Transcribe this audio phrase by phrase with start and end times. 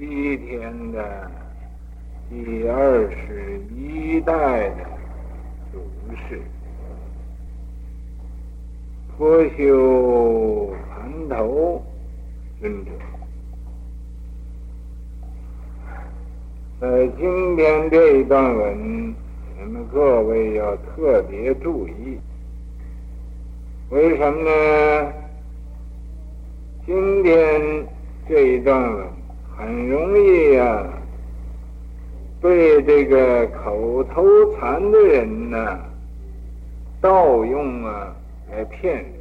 [0.00, 1.30] 西天的
[2.30, 4.76] 第二十一代的
[5.70, 5.78] 祖
[6.16, 6.40] 师，
[9.18, 11.84] 佛修盘头
[12.62, 12.90] 尊者，
[16.80, 19.14] 在今天这一段文，
[19.58, 22.18] 你们各位要特别注意，
[23.90, 25.12] 为什么呢？
[26.86, 27.86] 今天
[28.26, 29.19] 这一段文
[29.60, 30.88] 很容易啊，
[32.40, 34.24] 被这个口头
[34.54, 35.78] 禅的人呢
[36.98, 38.16] 盗用啊
[38.50, 39.12] 来骗人，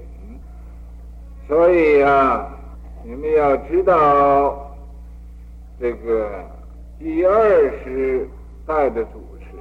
[1.45, 2.57] 所以啊，
[3.03, 4.73] 你们要知道
[5.77, 6.29] 这个
[6.97, 8.25] 第二十
[8.65, 9.57] 代的祖师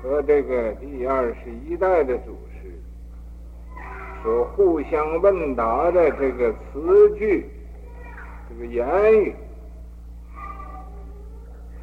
[0.00, 2.70] 和这个第二十一代的祖师。
[4.22, 7.46] 所互相问答的这个词句，
[8.48, 9.34] 这个言语，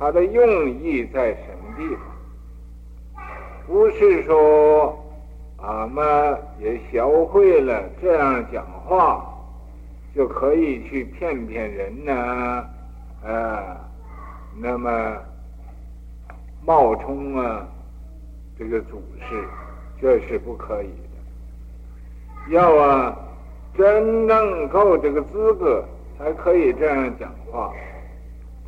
[0.01, 1.99] 它的用意在什么地方？
[3.67, 4.97] 不是说
[5.57, 9.31] 俺们也学会了这样讲话，
[10.15, 12.13] 就可以去骗骗人呢？
[13.23, 13.77] 啊，
[14.59, 15.15] 那么
[16.65, 17.67] 冒充啊
[18.57, 19.47] 这个祖师，
[20.01, 22.49] 这是不可以的。
[22.49, 23.15] 要啊，
[23.77, 25.85] 真正够这个资格，
[26.17, 27.71] 才可以这样讲话；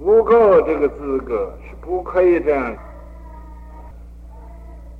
[0.03, 2.75] 不够这个资格，是不可以这样。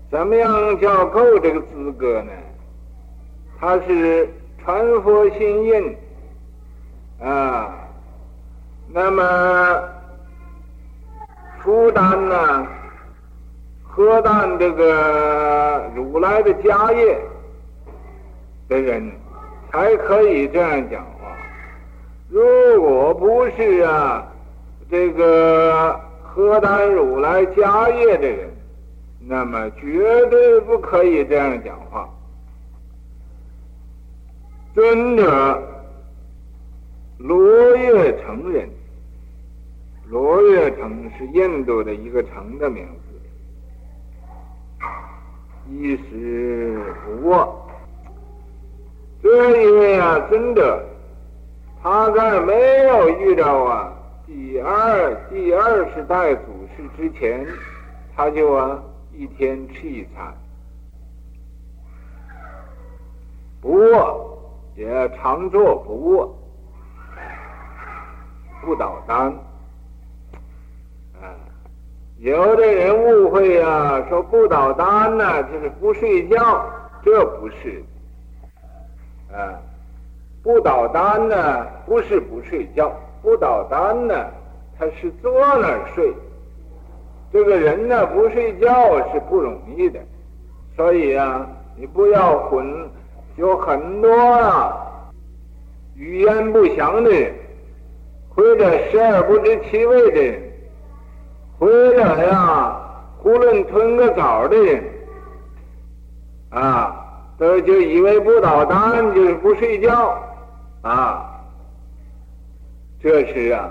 [0.10, 2.32] 怎么样叫够这个资格呢？
[3.60, 4.30] 他是
[4.64, 5.98] 传佛心印
[7.22, 7.76] 啊，
[8.88, 9.84] 那么
[11.62, 12.68] 负担呢，
[13.84, 17.20] 荷担这个如来的家业。
[18.70, 19.12] 的人
[19.70, 21.36] 才可以这样讲话。
[22.30, 24.26] 如果不是啊，
[24.90, 28.50] 这个荷担如来家业的人，
[29.20, 32.10] 那么绝对不可以这样讲话。
[34.74, 35.62] 尊者
[37.18, 38.68] 罗月城人，
[40.08, 43.02] 罗月城是印度的一个城的名字，
[45.70, 47.48] 一时不忘。
[49.22, 50.84] 这一位啊，尊者，
[51.82, 52.54] 他在没
[52.88, 53.94] 有遇到啊
[54.34, 57.46] 第二第二十代祖师之前，
[58.16, 60.34] 他就啊一天吃一餐，
[63.62, 64.36] 不饿
[64.76, 66.36] 也常坐不卧，
[68.64, 69.32] 不倒单。
[71.22, 71.38] 啊，
[72.18, 76.66] 有的人误会啊，说不倒单呢，就是不睡觉，
[77.04, 77.84] 这不是。
[79.32, 79.62] 啊，
[80.42, 82.92] 不倒单呢，不是不睡觉，
[83.24, 84.14] 不倒单呢，
[84.78, 86.14] 他是坐那儿睡。
[87.32, 90.00] 这个人呢，不睡觉是不容易的，
[90.76, 92.88] 所以啊，你不要混，
[93.38, 94.76] 有很多啊，
[95.96, 97.34] 语言不详的人，
[98.36, 100.42] 或者十二不知其味的人，
[101.58, 102.78] 或者呀，
[103.24, 104.84] 囫囵吞个枣的人，
[106.52, 107.00] 啊。
[107.36, 110.16] 都，就以为不倒单就是不睡觉，
[110.84, 111.33] 啊，
[113.04, 113.70] 这是啊，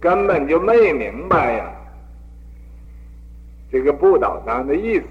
[0.00, 1.72] 根本就没明白呀，
[3.70, 5.06] 这个不倒单的意思。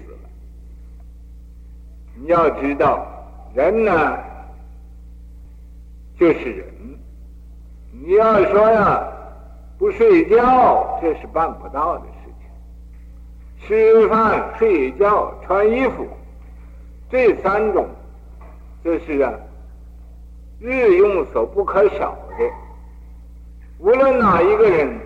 [2.14, 3.06] 你要知道，
[3.54, 4.18] 人呢，
[6.20, 6.66] 就是人。
[7.90, 9.10] 你要说呀，
[9.78, 13.66] 不睡觉，这是办不到的事情。
[13.66, 16.06] 吃饭、睡觉、穿衣服。
[17.08, 17.88] 这三种，
[18.84, 19.32] 这是啊，
[20.60, 22.50] 日用所不可少的，
[23.78, 24.98] 无论哪一个人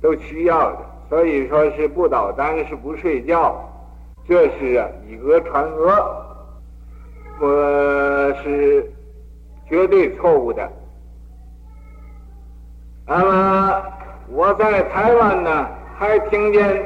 [0.00, 0.78] 都需要的。
[1.08, 3.54] 所以说是不倒单是不睡觉，
[4.26, 5.92] 这是啊以讹传讹，
[7.38, 7.46] 我
[8.42, 8.90] 是
[9.68, 10.70] 绝对错误的。
[13.06, 13.82] 那么
[14.28, 15.68] 我在台湾呢，
[15.98, 16.82] 还听见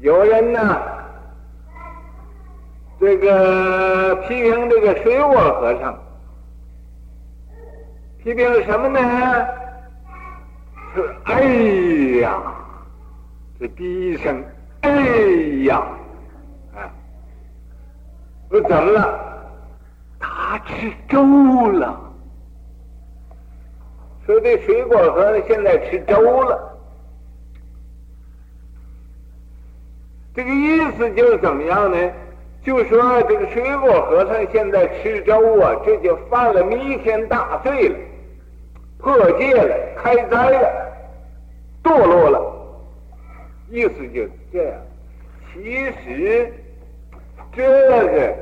[0.00, 0.80] 有人呢。
[3.00, 5.98] 这个批评这个水果和尚，
[8.24, 8.98] 批评什么呢？
[10.94, 11.42] 是哎
[12.22, 12.42] 呀，
[13.60, 14.42] 这第一声
[14.80, 14.90] 哎
[15.66, 15.86] 呀，
[16.74, 16.88] 啊，
[18.48, 19.44] 我怎么了？
[20.18, 22.00] 他吃粥了。
[24.24, 26.78] 说这水果和尚现在吃粥了，
[30.34, 32.10] 这个意思就是怎么样呢？
[32.62, 37.98] 就说这个水果和尚现在吃粥啊，这就犯了弥天大罪了，
[39.04, 40.92] 破戒了，开斋了，
[41.82, 42.40] 堕落了，
[43.68, 44.74] 意思就是这样。
[45.52, 46.50] 其实
[47.52, 47.68] 这
[48.08, 48.34] 个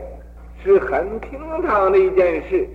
[0.62, 2.68] 是很平常的一件事。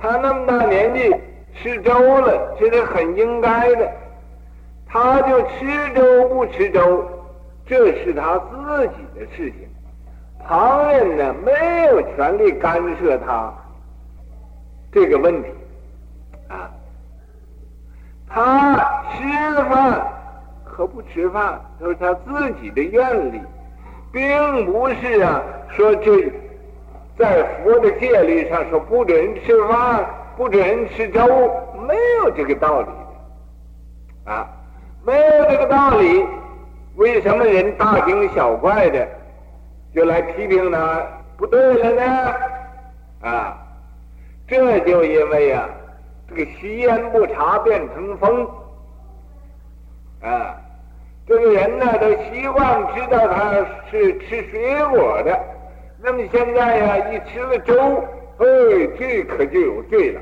[0.00, 1.12] 他那么大年纪
[1.56, 3.90] 吃粥了，这是很应该的。
[4.86, 7.04] 他就吃粥不吃粥，
[7.66, 9.68] 这是他自己的事情。
[10.46, 13.52] 旁人呢，没有权利干涉他
[14.92, 15.48] 这个问题
[16.46, 16.70] 啊。
[18.34, 18.76] 他
[19.12, 20.06] 吃饭
[20.64, 23.40] 和不吃饭都是他自己的愿力，
[24.12, 26.32] 并不是啊说这
[27.16, 30.04] 在佛的戒律上说不准吃饭，
[30.36, 31.24] 不准吃粥，
[31.86, 32.88] 没有这个道理
[34.24, 34.48] 的啊，
[35.06, 36.26] 没有这个道理。
[36.96, 39.06] 为什么人大惊小怪的？
[39.94, 42.34] 就来批评他不对了呢，
[43.22, 43.56] 啊，
[44.48, 45.68] 这就因为啊，
[46.34, 48.44] 这个吸烟不查变成风，
[50.20, 50.56] 啊，
[51.28, 55.38] 这个人呢都希望知道他是吃水果的，
[56.02, 57.76] 那么现在呀、一吃了粥，
[58.38, 58.46] 哎，
[58.98, 60.20] 这可就有罪了，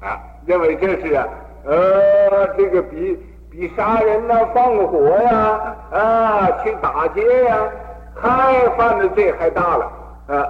[0.00, 1.26] 啊，认为这是啊，
[1.64, 3.18] 呃，这个比
[3.50, 7.68] 比杀人呐、放火呀，啊，去打劫呀。
[8.14, 9.92] 还犯的罪还大了，
[10.28, 10.46] 啊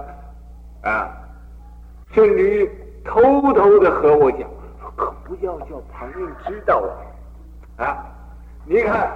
[0.83, 1.11] 啊，
[2.13, 2.69] 甚至
[3.05, 3.23] 偷
[3.53, 4.41] 偷的和我讲，
[5.03, 6.81] 可不要叫旁人知道
[7.77, 8.07] 啊，啊，
[8.65, 9.11] 你看，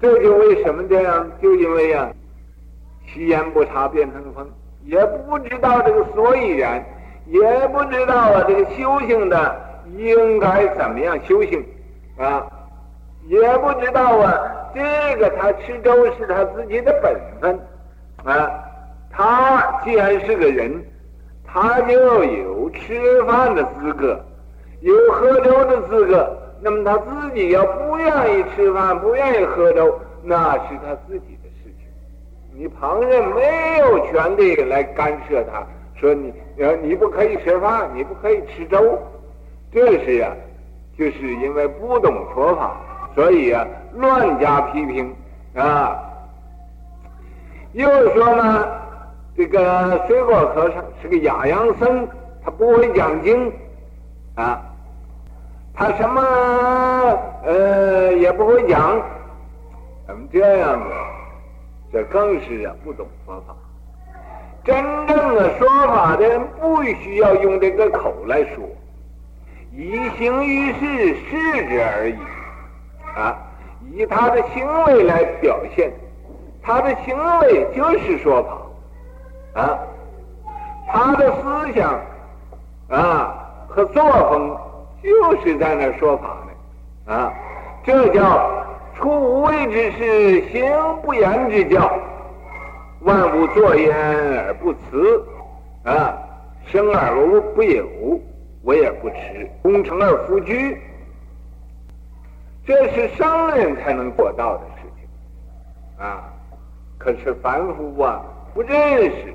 [0.00, 1.28] 这就为什么这样？
[1.42, 2.12] 就因为呀、啊，
[3.06, 4.48] 吸烟不查变成风，
[4.84, 6.84] 也不知道这个所以然，
[7.26, 11.66] 也不知道啊这个修行的应该怎么样修行
[12.18, 12.46] 啊，
[13.26, 14.54] 也不知道啊。
[14.74, 17.58] 这个他吃粥是他自己的本分，
[18.22, 18.48] 啊，
[19.10, 20.84] 他既然是个人，
[21.60, 24.24] 他就有吃饭的资格，
[24.80, 26.38] 有喝粥的资格。
[26.60, 31.88] 那么他自己要不愿意吃饭，不愿意喝粥，那是他自己的事情。
[32.54, 35.66] 你旁人没有权利来干涉他，
[36.00, 38.96] 说你，呃，你不可以吃饭，你不可以吃粥，
[39.72, 40.30] 这是呀，
[40.96, 42.76] 就是因为不懂佛法。
[43.16, 45.12] 所以啊，乱加批评
[45.56, 45.98] 啊！
[47.72, 48.68] 又说呢，
[49.38, 52.08] 这个水果和尚是个哑羊僧，
[52.44, 53.52] 他不会讲经
[54.34, 54.60] 啊，
[55.72, 56.20] 他什么
[57.44, 59.00] 呃也不会讲，
[60.08, 60.86] 怎么这样子？
[61.92, 63.54] 这更是啊不懂佛法。
[64.64, 68.64] 真正的说法的人，不需要用这个口来说，
[69.72, 72.18] 以行于事，示之而已。
[73.16, 73.38] 啊，
[73.92, 75.92] 以他的行为来表现，
[76.60, 78.58] 他的行为就是说法，
[79.54, 79.78] 啊，
[80.86, 82.00] 他的思想
[82.88, 84.56] 啊和作风
[85.02, 86.36] 就是在那说法
[87.06, 87.32] 呢，啊，
[87.84, 88.64] 这叫
[88.96, 90.70] 出无为之事，行
[91.02, 91.92] 不言之教，
[93.00, 93.96] 万物作焉
[94.46, 95.24] 而不辞，
[95.84, 96.16] 啊，
[96.66, 97.86] 生而无不有，
[98.62, 100.80] 我也不恃，功成而弗居。
[102.66, 106.24] 这是商人才能做到的事情，啊！
[106.98, 108.20] 可是凡夫啊，
[108.58, 109.32] 不认识，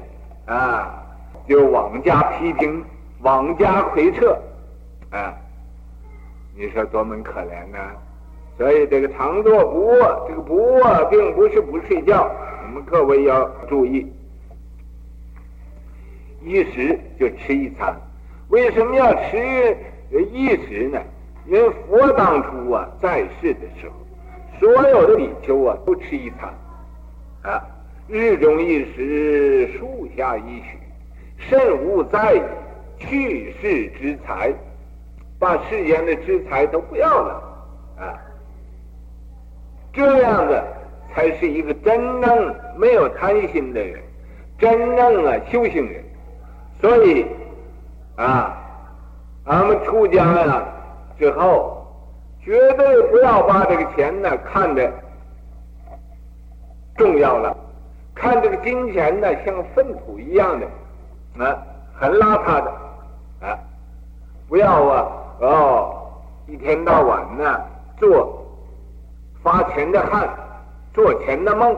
[0.48, 1.02] 啊，
[1.48, 2.84] 就妄加批评，
[3.22, 4.38] 妄加窥测，
[5.12, 5.34] 啊！
[6.54, 7.80] 你说多么可怜呢？
[8.57, 12.30] 所以这个常坐不卧，这个不卧并不是不睡觉，
[12.66, 14.12] 我们各位要注意。
[16.42, 17.95] 一时就吃一餐，
[18.50, 19.78] 为什么要吃
[20.33, 21.00] 一时呢？
[21.45, 23.95] 因为佛当初啊在世的时候，
[24.59, 26.54] 所有的比丘啊都吃一餐，
[27.44, 27.66] 啊，
[28.07, 30.78] 日中一时，树下一许，
[31.38, 32.42] 甚无在意，
[33.00, 34.54] 去世之财，
[35.40, 37.44] 把世间的之财都不要了，
[37.98, 38.19] 啊，
[39.94, 40.66] 这样的
[41.14, 44.02] 才是一个真正没有贪心的人，
[44.57, 46.04] 真正啊修行人，
[46.81, 47.26] 所以
[48.16, 48.57] 啊，
[49.45, 50.72] 俺们出家了。
[51.18, 51.88] 之后，
[52.44, 54.92] 绝对不要把这个钱呢看得
[56.98, 57.56] 重要了，
[58.23, 61.61] 看这个金钱呢像粪土一样的，啊，
[61.94, 62.71] 很邋遢的，
[63.45, 63.59] 啊，
[64.47, 65.11] 不要啊
[65.42, 66.07] 哦，
[66.47, 67.59] 一天到晚呢
[67.97, 68.42] 做
[69.44, 70.30] 发钱的汗，
[70.94, 71.77] 做钱的梦，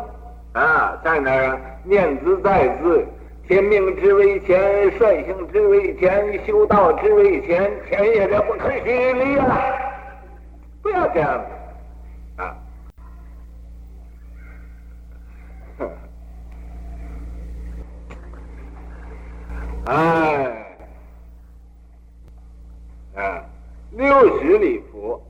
[0.54, 3.04] 啊，在那儿念兹在兹。
[3.48, 9.62] 天命之为钱，率性之为钱，修道之为钱，钱也是不可思议啊！
[10.82, 11.42] 不要这样啊！
[19.86, 20.66] 哎，
[23.16, 23.46] 啊，
[23.92, 25.22] 六十里佛，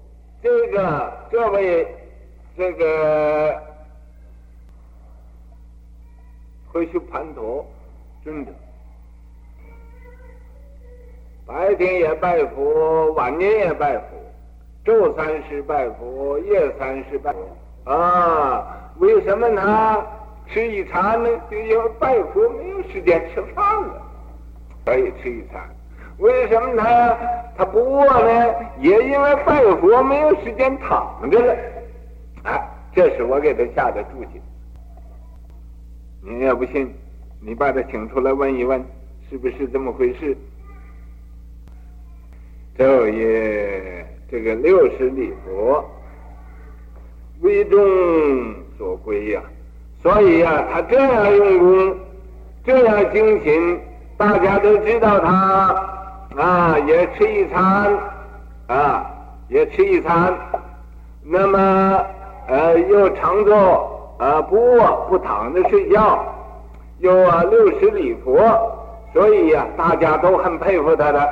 [0.41, 1.87] 这个这位
[2.57, 3.61] 这个
[6.71, 7.65] 会去盘陀，
[8.23, 8.51] 真的，
[11.45, 14.05] 白天也拜佛，晚年也拜佛，
[14.85, 18.93] 昼三时拜佛，夜三时拜佛啊。
[18.99, 20.07] 为什么呢？
[20.47, 21.29] 吃一餐呢？
[21.51, 24.01] 就因为拜佛没有时间吃饭了，
[24.85, 25.61] 可以吃一餐。
[26.19, 26.83] 为什么呢？
[27.57, 28.55] 他不饿呢？
[28.79, 31.55] 也因为拜佛没有时间躺着了。
[32.43, 34.41] 哎，这是我给他下的注解。
[36.21, 36.93] 你要不信，
[37.41, 38.83] 你把他请出来问一问，
[39.29, 40.37] 是不是这么回事？
[42.77, 45.83] 昼夜这个六十里佛，
[47.41, 47.79] 为众
[48.77, 49.41] 所归呀。
[50.01, 51.97] 所以呀、他这样用功，
[52.63, 53.79] 这样精勤，
[54.17, 55.75] 大家都知道他
[56.37, 57.97] 啊，也吃一餐，
[58.67, 59.05] 啊，
[59.49, 60.33] 也吃一餐，
[61.23, 62.05] 那么
[62.47, 66.23] 呃，又常坐啊，不卧不躺着睡觉，
[66.99, 68.39] 又啊六十礼佛，
[69.13, 71.29] 所以呀、大家都很佩服他的，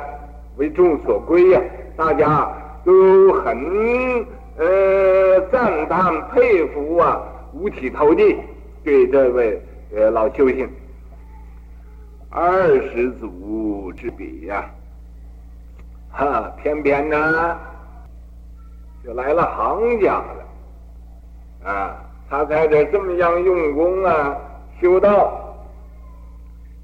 [0.56, 1.60] 为众所归呀、
[1.96, 2.46] 大家
[2.84, 4.26] 都很
[4.58, 7.22] 呃赞叹佩服啊，
[7.54, 8.36] 五体投地。
[8.84, 9.58] 对这位
[9.96, 10.68] 呃老修行，
[12.36, 14.68] 二十祖之比呀，
[16.10, 17.56] 哈，偏偏呢
[19.04, 24.36] 就来了行家了，啊，他在这这么样用功啊，
[24.80, 25.54] 修道，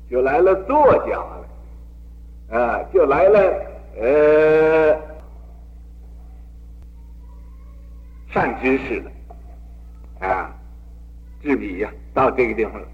[0.09, 3.41] 就来了作家了，啊，就来了
[4.01, 4.97] 呃
[8.29, 9.11] 善知识了，
[10.29, 10.55] 啊。
[11.43, 12.87] 智比呀，到这个地方了，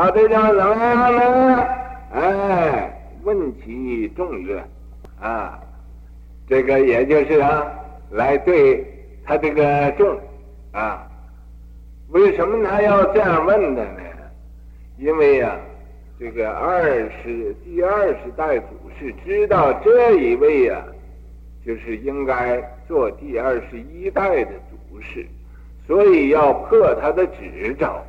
[0.00, 1.68] 到这个地方怎么样呢？
[2.14, 2.90] 哎，
[3.22, 4.64] 问其众曰，
[5.20, 5.60] 啊，
[6.48, 7.66] 这个也就是啊，
[8.08, 8.82] 来对
[9.26, 10.18] 他这个众
[10.72, 11.06] 啊，
[12.08, 14.00] 为什么他要这样问的呢？
[14.96, 15.60] 因为呀、啊，
[16.18, 16.82] 这个二
[17.22, 20.88] 十第二十代祖师知道这一位呀、啊，
[21.62, 24.52] 就是应该做第二十一代的
[24.88, 25.26] 祖师。
[25.86, 28.02] 所以要破他的执照，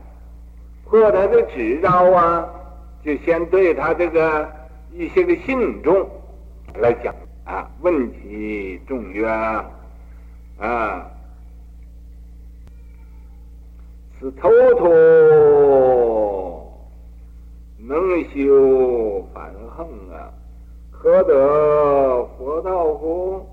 [0.92, 2.46] 破他的执照啊，
[3.02, 4.46] 就先对他这个
[4.92, 6.06] 一些个信众
[6.76, 9.26] 来讲啊，问其众曰
[10.60, 11.10] 啊，
[14.20, 14.90] 此头陀
[17.78, 20.28] 能修梵行啊，
[20.92, 23.48] 可得佛道乎？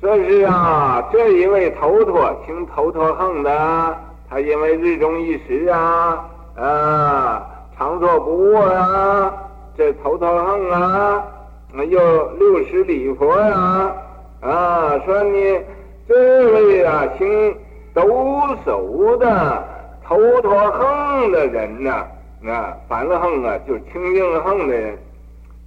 [0.00, 3.98] 说是啊，这一位头陀行头陀横的，
[4.30, 7.46] 他因为日中一时啊，啊，
[7.76, 9.32] 常坐不卧啊，
[9.76, 11.24] 这头头横啊，
[11.88, 13.92] 又六十礼佛呀，
[14.40, 15.60] 啊，说你
[16.08, 17.56] 这位啊行
[17.94, 18.02] 抖
[18.64, 19.64] 擞的
[20.04, 22.04] 头陀行的人呐，
[22.46, 24.98] 啊，烦了横啊，就清净横的人，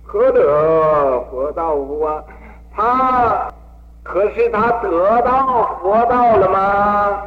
[0.06, 2.24] 何得佛道乎啊？
[2.76, 3.50] 他。
[4.04, 7.24] 可是他得到佛道了吗？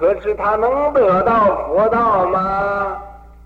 [0.00, 2.96] 可是他能得到佛道吗？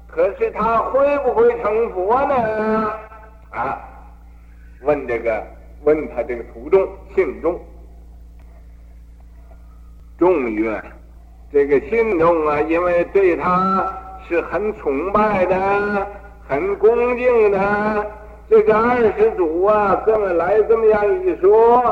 [0.07, 2.93] 可是他会不会成佛呢？
[3.51, 3.81] 啊，
[4.83, 5.43] 问这个，
[5.83, 7.59] 问他这个徒众信众，
[10.17, 10.81] 众曰：
[11.53, 13.93] 这个信众啊，因为对他
[14.29, 16.07] 是很崇拜的，
[16.49, 18.07] 很恭敬的。
[18.49, 21.83] 这个二十祖啊，这么来这么样一说。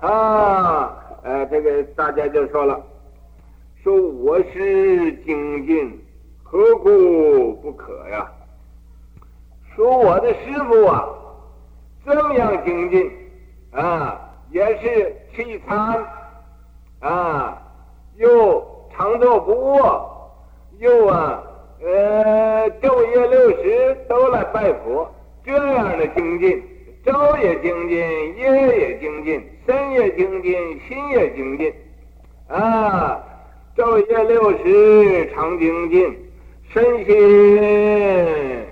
[0.00, 2.78] 啊，呃，这个大家就说了，
[3.82, 5.98] 说我是精进，
[6.42, 8.30] 何故不可呀？
[9.74, 11.08] 说我的师傅啊，
[12.04, 13.10] 这么样精进，
[13.72, 14.20] 啊，
[14.50, 16.04] 也是吃一餐，
[17.00, 17.62] 啊，
[18.16, 20.30] 又常坐不卧，
[20.78, 21.42] 又啊，
[21.80, 25.10] 呃，昼夜六时都来拜佛，
[25.42, 26.62] 这样的精进。
[27.02, 27.96] 朝也精进，
[28.36, 30.52] 夜也精进，身也精进，
[30.86, 31.72] 心也精进，
[32.46, 33.18] 啊，
[33.80, 36.14] 昼夜六时常精进，
[36.68, 38.66] 身心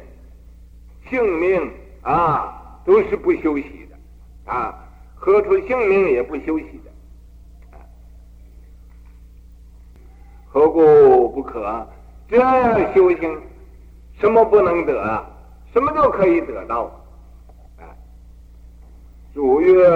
[1.09, 1.73] 性命
[2.03, 6.91] 啊都是不休息的，啊，何出性命也不休息的，
[10.47, 11.89] 何故不可？
[12.29, 13.41] 这样修行，
[14.21, 15.27] 什么不能得啊？
[15.73, 16.91] 什么都可以得到。
[19.33, 19.89] 主曰：“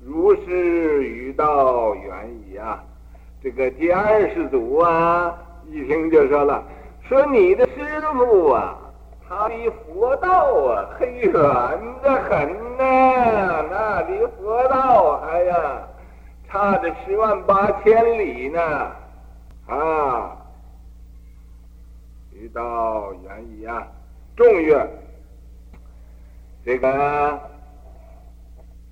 [0.00, 2.84] 如是语道远矣啊！”
[3.46, 5.32] 这个第二世祖啊，
[5.70, 6.64] 一听就说了
[7.08, 8.76] ：“说你的师傅啊，
[9.28, 15.80] 他离佛道啊，很远的很呢，那离佛道还呀，
[16.48, 18.60] 差着十万八千里呢，
[19.68, 20.36] 啊！
[22.32, 23.86] 一道原意啊，
[24.34, 24.90] 众曰，
[26.64, 27.40] 这个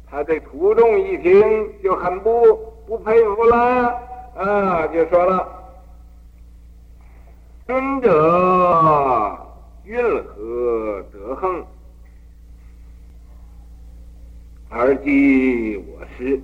[0.09, 2.55] 他这徒众一听就很不
[2.87, 4.01] 不佩服了
[4.37, 5.49] 啊，就说了
[7.67, 9.39] ：“尊者。”
[9.85, 11.65] 运何德行？
[14.71, 16.41] 而今我师，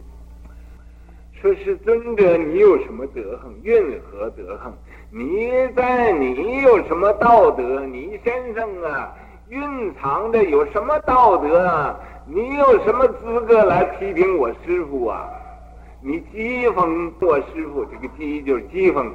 [1.33, 3.59] 说是尊者，你有什么德行？
[3.63, 4.73] 云何德行？
[5.11, 7.81] 你在你有什么道德？
[7.87, 9.17] 你身上啊，
[9.49, 11.99] 蕴藏着有什么道德啊？
[12.27, 15.31] 你有什么资格来批评我师父啊？
[16.03, 19.13] 你讥讽我师傅，这个讥就是讥讽，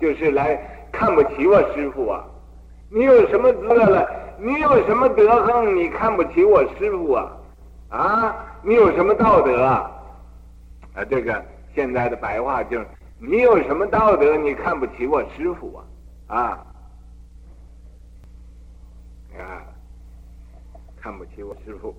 [0.00, 0.56] 就是来
[0.90, 2.24] 看不起我师傅啊？
[2.90, 4.08] 你有什么资格了？
[4.38, 5.76] 你有什么德行？
[5.76, 7.32] 你看不起我师傅啊？
[7.88, 8.36] 啊？
[8.62, 9.90] 你有什么道德啊？
[10.94, 12.86] 啊，这个现在的白话就是：
[13.18, 14.36] 你有什么道德？
[14.36, 15.76] 你看不起我师傅
[16.26, 16.36] 啊？
[16.36, 16.66] 啊？
[19.38, 19.62] 啊？
[21.00, 21.94] 看不起我师傅？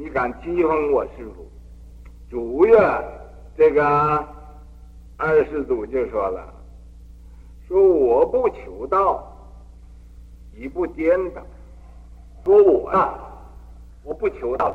[0.00, 1.50] 你敢讥讽我师傅？
[2.30, 3.02] 主呀，
[3.56, 3.84] 这个
[5.16, 6.54] 二世祖就说了。
[7.66, 9.36] 说我不求道，
[10.54, 11.42] 你不颠倒。
[12.44, 13.18] 说我啊，
[14.04, 14.72] 我不求道，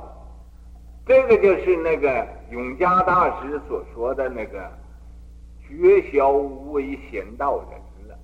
[1.06, 4.70] 这个就是那个永嘉大师所说的那个
[5.66, 8.20] “绝晓无为贤道人”了，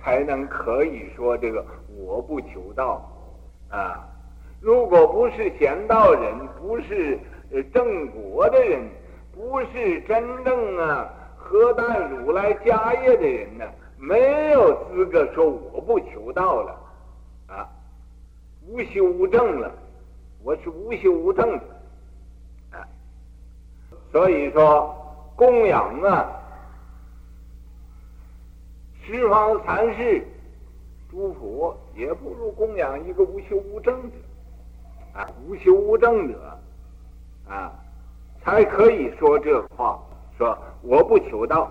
[0.00, 3.04] 才能可以说这个我不求道
[3.68, 4.06] 啊。
[4.60, 7.18] 如果不是贤道人，不是
[7.72, 8.88] 正果的人，
[9.34, 13.64] 不是真正啊荷担如来家业的人呢？
[13.96, 16.80] 没有资格说我不求道了，
[17.48, 17.68] 啊，
[18.66, 19.70] 无修无证了，
[20.42, 21.64] 我是无修无证的，
[22.78, 22.88] 啊，
[24.12, 24.94] 所以说
[25.36, 26.30] 供养啊，
[29.04, 30.22] 十方三世
[31.10, 34.16] 诸佛也不如供养一个无修无证的，
[35.46, 36.58] 无修无证者，
[37.48, 37.72] 啊，
[38.44, 39.98] 才可以说这话，
[40.38, 41.70] 说我不求道，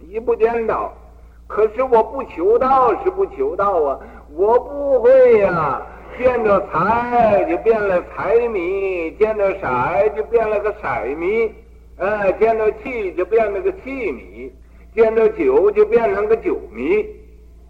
[0.00, 0.92] 一不颠倒。
[1.48, 4.00] 可是我不求道是不求道啊，
[4.34, 5.80] 我不会呀、
[6.18, 11.52] 见着财就变了财迷，见着色就变了个色迷，
[11.98, 14.52] 呃，见着气就变了个气迷，
[14.92, 17.06] 见着酒就变成个酒迷，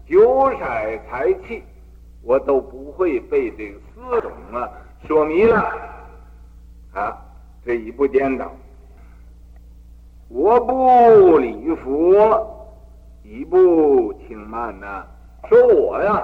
[0.09, 0.59] 酒色
[1.07, 1.61] 财气，
[2.23, 4.69] 我都不会被这个各种啊
[5.07, 5.57] 说迷了
[6.93, 7.17] 啊，
[7.65, 8.51] 这一不颠倒，
[10.29, 12.53] 我不礼佛。
[13.23, 15.05] 一步轻慢呐、
[15.49, 16.23] 说我呀，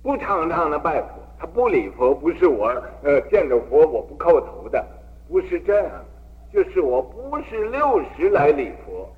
[0.00, 2.68] 不常常的拜佛，他不礼佛，不是我
[3.02, 4.86] 呃见着佛我不叩头的，
[5.28, 5.90] 不是这样，
[6.52, 9.12] 就是我不是六十来礼佛，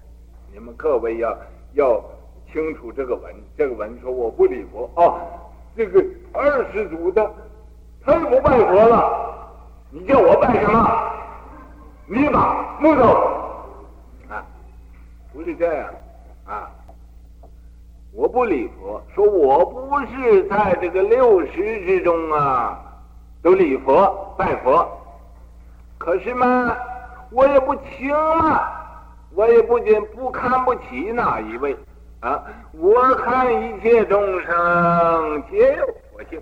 [0.51, 1.39] 你们各位要
[1.75, 2.03] 要
[2.53, 5.21] 清楚这个文，这个文说我不礼佛哦，
[5.77, 7.31] 这个二世祖的
[8.05, 9.49] 他也不拜佛了，
[9.91, 11.13] 你叫我拜什么？
[12.07, 13.03] 泥马木头
[14.29, 14.45] 啊。
[15.33, 15.89] 不是这样，
[16.45, 16.69] 啊！
[18.13, 22.83] 我不礼佛，说我不是在这个六十之中啊，
[23.41, 24.89] 都礼佛拜佛。
[25.99, 26.77] 可是嘛，
[27.31, 28.61] 我也不轻慢，
[29.37, 31.77] 我也不仅不看不起哪一位
[32.21, 32.45] 啊！
[32.73, 36.41] 我看一切众生皆有佛性，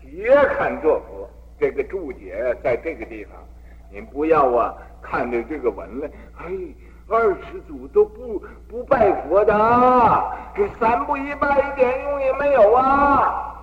[0.00, 1.28] 皆堪作佛。
[1.58, 3.32] 这个注解在这个地方，
[3.90, 6.46] 您不要啊，看着这个文了，哎。
[7.10, 9.54] 二世祖都不不拜佛的，
[10.54, 13.54] 这三不一拜一点用也没有啊！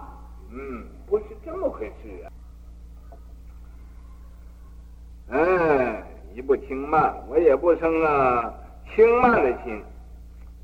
[0.52, 2.28] 嗯，不是这么回事啊。
[5.30, 8.52] 哎，一不轻慢，我也不生啊
[8.96, 9.80] 轻慢的心。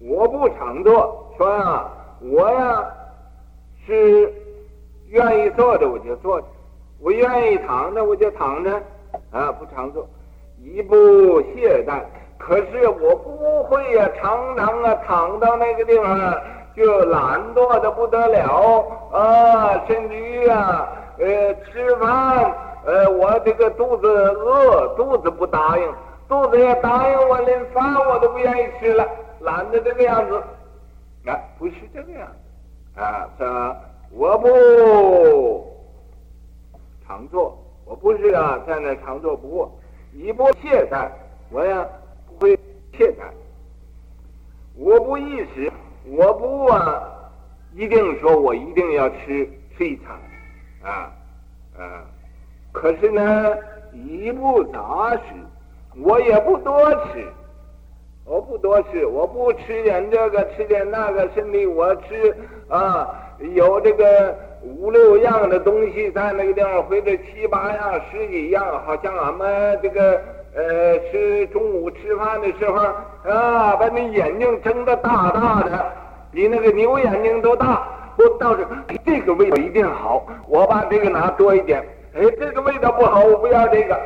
[0.04, 1.86] 我不常坐，说呀，
[2.22, 2.84] 我呀
[3.86, 4.34] 是
[5.10, 6.48] 愿意坐着我就坐着，
[7.00, 8.72] 我愿意躺着我就躺着，
[9.32, 10.08] 啊，不常坐，
[10.60, 10.96] 一不
[11.54, 12.02] 懈怠。
[12.40, 16.36] 可是我不会呀、常常啊躺到那个地方
[16.76, 22.52] 就懒惰的不得了啊，甚至于啊，呃，吃饭，
[22.86, 25.94] 呃，我这个肚子饿，肚子不答应，
[26.28, 29.08] 肚子要答应我，连饭我都不愿意吃了，
[29.44, 30.44] 懒得这个样子，
[31.30, 32.28] 啊，不是这个样
[32.96, 33.78] 子，啊，这
[34.12, 34.48] 我不
[37.06, 39.72] 常坐，我不是啊，在那常坐不过，
[40.12, 41.10] 你不懈怠，
[41.50, 41.88] 我呀。
[42.40, 42.58] 会
[42.98, 43.30] 懈怠，
[44.76, 45.72] 我不意识，
[46.06, 47.30] 我不啊，
[47.72, 50.20] 一定说我一定要吃吃一餐，
[50.82, 51.14] 啊
[51.78, 52.04] 啊，
[52.72, 53.56] 可是呢，
[53.94, 55.22] 一不杂食，
[55.98, 57.32] 我也不多吃，
[58.32, 62.34] 我不多吃，我不吃点这个，吃点那个，身体我吃
[62.70, 63.06] 啊，
[63.56, 70.22] 有这个五六样的东西在那个地方，或者七八样、十几样，好像俺们这个。
[70.54, 72.76] 呃，吃中午吃饭的时候
[73.24, 75.94] 啊，把那眼睛睁得大大的，
[76.30, 77.88] 比那个牛眼睛都大。
[78.18, 81.82] 我倒是，哎，这个味道一定好，我把这个拿多一点。
[82.14, 83.98] 哎，这个味道不好，我不要这个。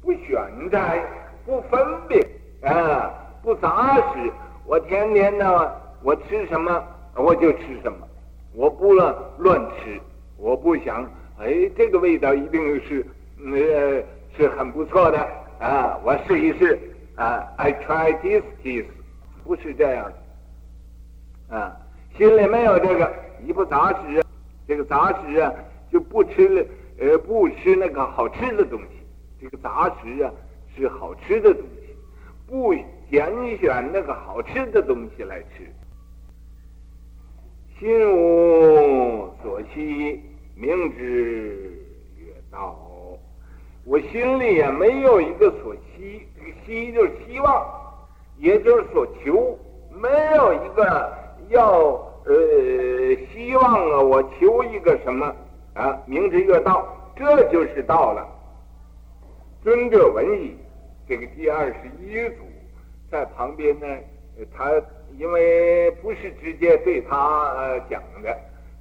[0.00, 0.38] 不选
[0.70, 0.78] 择，
[1.44, 2.26] 不分别
[2.62, 4.32] 啊，不杂食。
[4.64, 6.82] 我天天呢，我吃什么
[7.14, 8.06] 我就吃什么，
[8.54, 10.00] 我不乱乱吃。
[10.36, 11.04] 我不想，
[11.38, 13.06] 哎，这个味道一定是
[13.52, 14.02] 呃。
[14.36, 15.18] 是很不错的
[15.58, 15.98] 啊！
[16.04, 16.78] 我试一试
[17.16, 18.86] 啊！I try this, this，
[19.42, 20.04] 不是这样
[21.48, 21.76] 的啊！
[22.16, 23.12] 心里没有这个，
[23.44, 24.22] 一不杂食，
[24.68, 25.52] 这个杂食啊，
[25.90, 26.64] 就不吃了，
[27.00, 29.04] 呃，不吃那个好吃的东西。
[29.40, 30.30] 这个杂食啊，
[30.76, 31.77] 是好吃的东西，
[32.48, 32.74] 不
[33.10, 35.70] 拣选那个好吃的东西来吃。
[37.78, 40.20] 心无所希，
[40.56, 41.70] 名之
[42.16, 42.76] 曰道。
[43.84, 47.66] 我心里也没有一个所希，这个希就是希望，
[48.38, 49.58] 也就是所求，
[49.90, 51.12] 没有一个
[51.50, 51.70] 要
[52.24, 52.34] 呃
[53.32, 55.34] 希望啊，我求一个什么
[55.74, 55.98] 啊？
[56.06, 58.26] 明知曰道，这就是道了。
[59.62, 60.56] 尊者闻已，
[61.08, 62.44] 这个第二十一组
[63.10, 63.86] 在旁边呢，
[64.54, 64.70] 他
[65.16, 68.36] 因为不是直接对他讲的，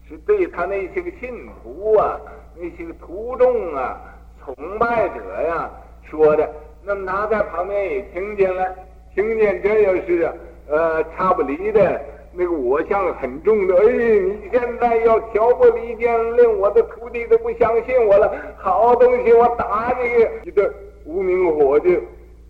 [0.09, 2.19] 是对他那些个信徒啊，
[2.55, 4.13] 那些个徒众啊。
[4.43, 5.69] 崇拜者呀
[6.09, 6.49] 说的，
[6.81, 8.75] 那么他在旁边也听见了，
[9.13, 10.31] 听见这又是
[10.69, 18.33] 呃差不离的那个我相很重的，哎，你现在要挑拨离间，令我的徒弟都不相信我了。
[18.57, 20.47] 好东西，我打你！
[20.47, 21.89] 一个无名火就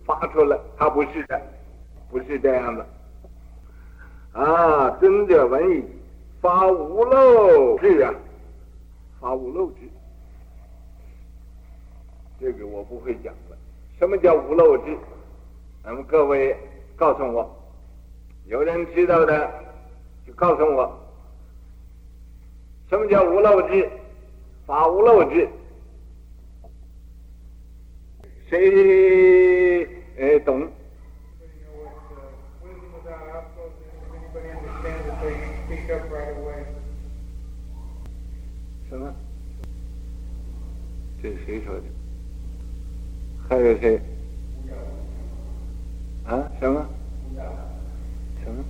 [0.08, 1.38] 发出来，他不是的，
[2.10, 2.86] 不是这样的。
[4.32, 5.84] 啊，尊者闻已，
[6.40, 8.14] 发无漏智啊，
[9.20, 9.80] 发无漏智。
[12.40, 13.56] 这个我不会讲了。
[13.98, 14.96] 什么叫无漏智？
[15.84, 16.56] 咱们各位
[16.96, 17.54] 告诉我，
[18.46, 19.52] 有人知道的
[20.26, 20.98] 就告诉我，
[22.88, 23.90] 什么叫无漏智？
[24.64, 25.46] 发无漏智？
[28.48, 29.86] 谁
[30.18, 30.68] 呃懂？
[38.90, 39.14] 什么？
[41.22, 41.82] 这是谁说的？
[43.48, 44.00] 还有谁？
[46.24, 46.50] 啊？
[46.58, 46.88] 什么？
[48.42, 48.64] 什么？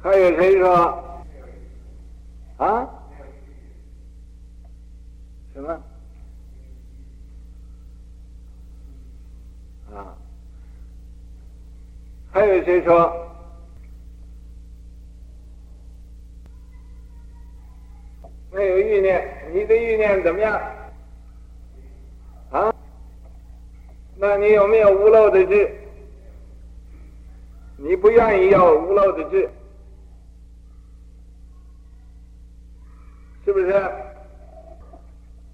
[0.00, 1.24] 还有谁说？
[2.58, 2.88] 啊？
[5.54, 5.82] 什么？
[12.36, 13.10] 还有谁说？
[18.52, 20.60] 没有欲念，你的欲念怎么样？
[22.50, 22.74] 啊，
[24.16, 25.74] 那你有没有无漏的智？
[27.78, 29.48] 你不愿意要无漏的智，
[33.46, 33.90] 是不是？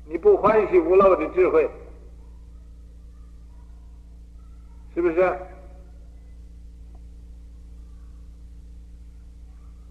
[0.06, 1.70] 你不欢喜无漏的智慧，
[4.96, 5.38] 是不是？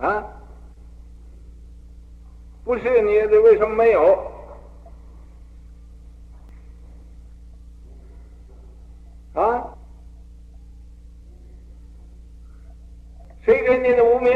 [0.02, 0.24] 啊？
[2.64, 4.32] 不是你的，为什么没有？
[9.34, 9.76] 啊！
[13.44, 14.32] 谁给你的无明？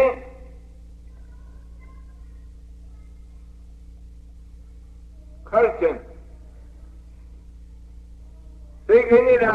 [5.45, 5.95] 开心。
[8.88, 9.47] 谁给你的？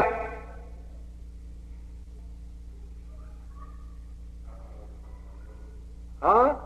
[6.19, 6.57] 啊？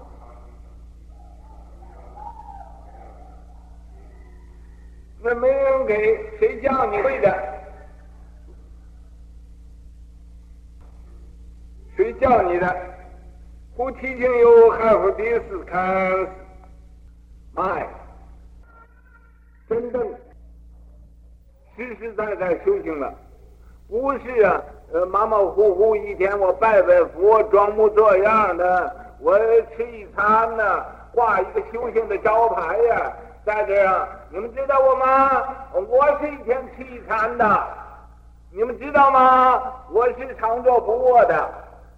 [5.22, 7.56] 那没人给，谁叫你会的？
[11.96, 12.96] 谁叫你的？
[13.76, 15.82] 菩提心有还乎第四看，
[17.56, 17.88] 哎，
[19.68, 20.14] 真正
[21.76, 23.18] 实实在在修行了，
[23.88, 29.36] 不是啊，呃，马马虎虎一天我拜拜佛，装模作样的，我
[29.76, 33.12] 吃一餐呢，挂一个修行的招牌呀，
[33.44, 35.44] 在这儿，你们知道我吗？
[35.74, 37.64] 我是一天吃一餐的。
[38.52, 39.64] 你们知道吗？
[39.92, 41.50] 我是常坐不卧的。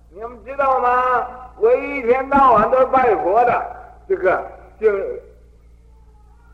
[0.10, 1.28] 你们知道吗？
[1.58, 3.62] 我一天到晚都是拜佛的。
[4.08, 4.42] 这个
[4.80, 4.90] 就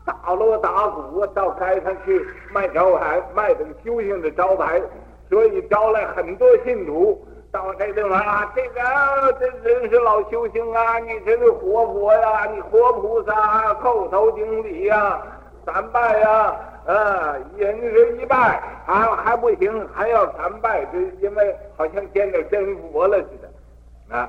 [0.04, 4.82] 打锣打鼓到街上去卖招牌，卖这个修行的招牌，
[5.28, 8.52] 所以招来很多信徒到这地方啊。
[8.54, 10.98] 这个这真是老修行啊！
[10.98, 15.22] 你这是活佛呀，你活菩萨啊，叩头顶礼呀，
[15.64, 16.56] 三拜呀。
[16.84, 24.28] 啊，人是一拜还还不行，还要三拜，这因为好像见到真佛了似的，啊，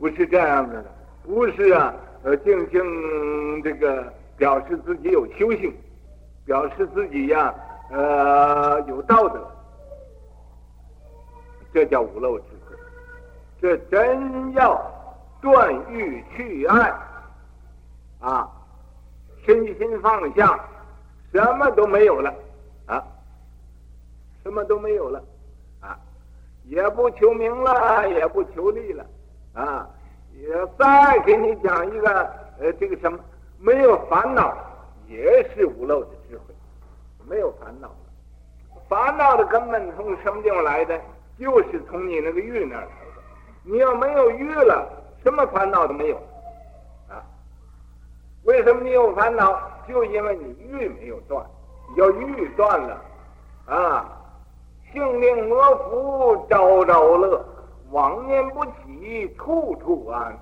[0.00, 0.84] 不是这样子的，
[1.24, 5.72] 不是啊，呃，静静这个表示自己有修行，
[6.44, 7.54] 表示自己呀、
[7.90, 9.40] 呃，有道德，
[11.72, 12.76] 这叫无漏智慧，
[13.60, 14.80] 这真要
[15.40, 16.92] 断欲去爱，
[18.20, 18.50] 啊。
[19.44, 20.58] 身心放下，
[21.32, 22.34] 什么都没有了，
[22.86, 23.00] 啊，
[24.42, 25.22] 什么都没有了，
[25.80, 25.96] 啊，
[26.64, 29.06] 也不求名了，也不求利了，
[29.54, 29.88] 啊，
[30.34, 32.10] 也再给你讲一个，
[32.58, 33.20] 呃，这个什么，
[33.60, 34.52] 没有烦恼，
[35.06, 36.10] 也是无漏的，
[37.28, 37.96] 没有烦恼了，
[38.88, 41.00] 烦恼的根本从什么地方来的？
[41.38, 42.90] 就是从你那个欲那儿来的，
[43.64, 44.88] 你要没有欲了，
[45.22, 46.16] 什么烦恼都没有。
[47.08, 47.22] 啊
[48.44, 49.60] 为什么你有烦恼？
[49.88, 51.44] 就因为你欲没有断，
[51.96, 53.00] 要欲断了，
[53.66, 54.20] 啊，
[54.92, 57.44] 性命魔福，朝朝乐，
[57.90, 60.36] 妄念不起，处处安，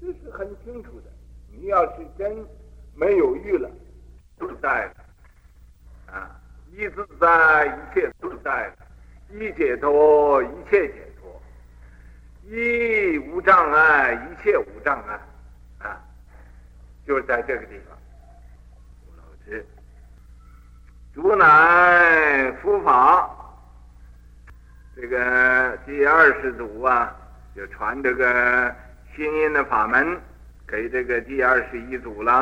[0.00, 1.10] 这是很清楚的。
[1.50, 2.46] 你要是真
[2.94, 3.68] 没有欲了，
[4.38, 5.03] 自在了，
[6.76, 8.68] 一自在，一切自在，
[9.30, 11.40] 一解脱，一切解脱，
[12.42, 15.14] 一无障碍，一切无障碍。
[15.78, 16.02] 啊
[17.06, 17.96] 就是在这个地方，
[19.16, 19.64] 老师，
[21.14, 23.30] 主乃佛法，
[24.96, 27.14] 这个第二世祖啊，
[27.54, 28.74] 就传这个
[29.14, 30.20] 心印的法门
[30.66, 32.32] 给这个第二十一祖了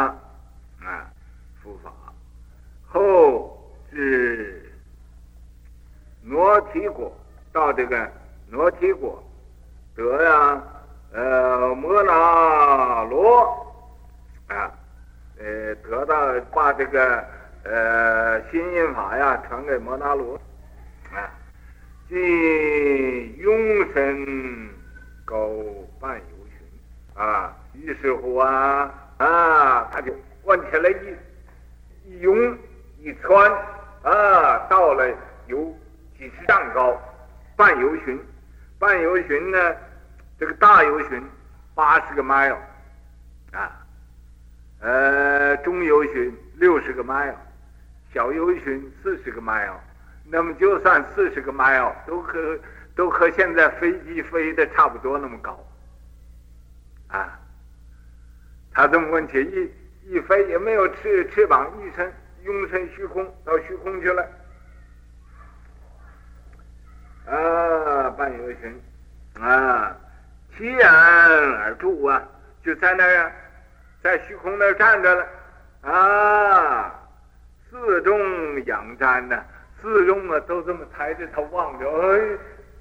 [0.80, 1.10] 啊，
[1.62, 1.92] 佛法
[2.86, 3.61] 后
[3.94, 4.72] 是
[6.22, 7.12] 挪提果，
[7.52, 8.10] 到这个
[8.48, 9.22] 挪提果
[9.94, 10.62] 得呀，
[11.12, 13.58] 呃，摩那罗。
[14.48, 14.70] 啊，
[15.38, 17.24] 呃，得到把这个
[17.64, 20.38] 呃新印法呀传给摩那罗，
[21.10, 21.32] 啊，
[22.06, 24.68] 即永生
[25.24, 25.48] 高
[25.98, 26.66] 半由旬，
[27.14, 30.12] 啊，于是乎啊啊，他就
[30.44, 32.58] 弯起来一一拥
[32.98, 33.50] 一穿，
[34.02, 35.08] 啊，到了
[35.46, 35.64] 有
[36.18, 37.00] 几十丈高，
[37.56, 38.18] 半游巡，
[38.78, 39.74] 半游巡呢，
[40.38, 41.22] 这个大游巡
[41.74, 42.56] 八十个 mile，
[43.52, 43.78] 啊。
[44.80, 47.36] 呃，中游巡六十个 mile，
[48.12, 49.76] 小游巡四十个 mile，
[50.24, 52.58] 那么就算四十个 mile，都和
[52.96, 55.56] 都和现在飞机飞的差不多那么高，
[57.06, 57.38] 啊，
[58.72, 59.40] 他这么问题
[60.04, 62.12] 一一飞也没有翅翅膀，一伸
[62.44, 64.28] 拥身虚空到虚空去了，
[67.26, 68.82] 啊，半游行，
[69.40, 69.96] 啊，
[70.56, 72.22] 起然而住啊，
[72.64, 73.32] 就在那儿。
[74.02, 75.24] 在虚空那儿站着了，
[75.82, 77.08] 啊，
[77.70, 79.44] 四众仰瞻呢，
[79.80, 81.88] 四众啊都这么抬着头望着，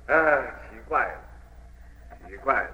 [0.07, 1.21] 哎，啊，奇怪了，
[2.27, 2.69] 奇怪了，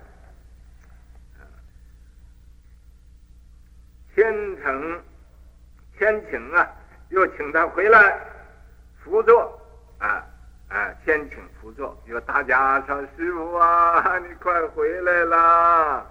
[4.15, 5.03] 天成
[5.97, 6.71] 天晴啊，
[7.09, 8.19] 又请他回来
[9.03, 9.59] 辅佐，
[9.97, 10.25] 啊
[10.69, 16.05] 啊，先请辅佐，又大家说师傅啊， 你快回来啦。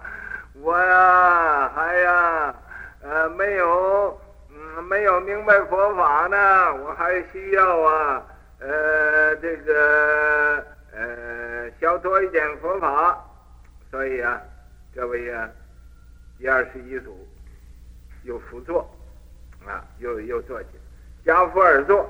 [0.55, 2.55] 我呀，还呀，
[3.03, 8.25] 呃，没有，嗯，没有明白佛法呢，我还需要啊，
[8.59, 13.23] 呃，这个，呃，消脱一点佛法，
[13.91, 14.41] 所以啊，
[14.95, 15.47] 这位啊，
[16.39, 17.15] 第二十一组
[18.23, 18.79] 又辅佐，
[19.63, 20.81] 啊，又又坐起来，
[21.27, 22.09] 跏趺而坐，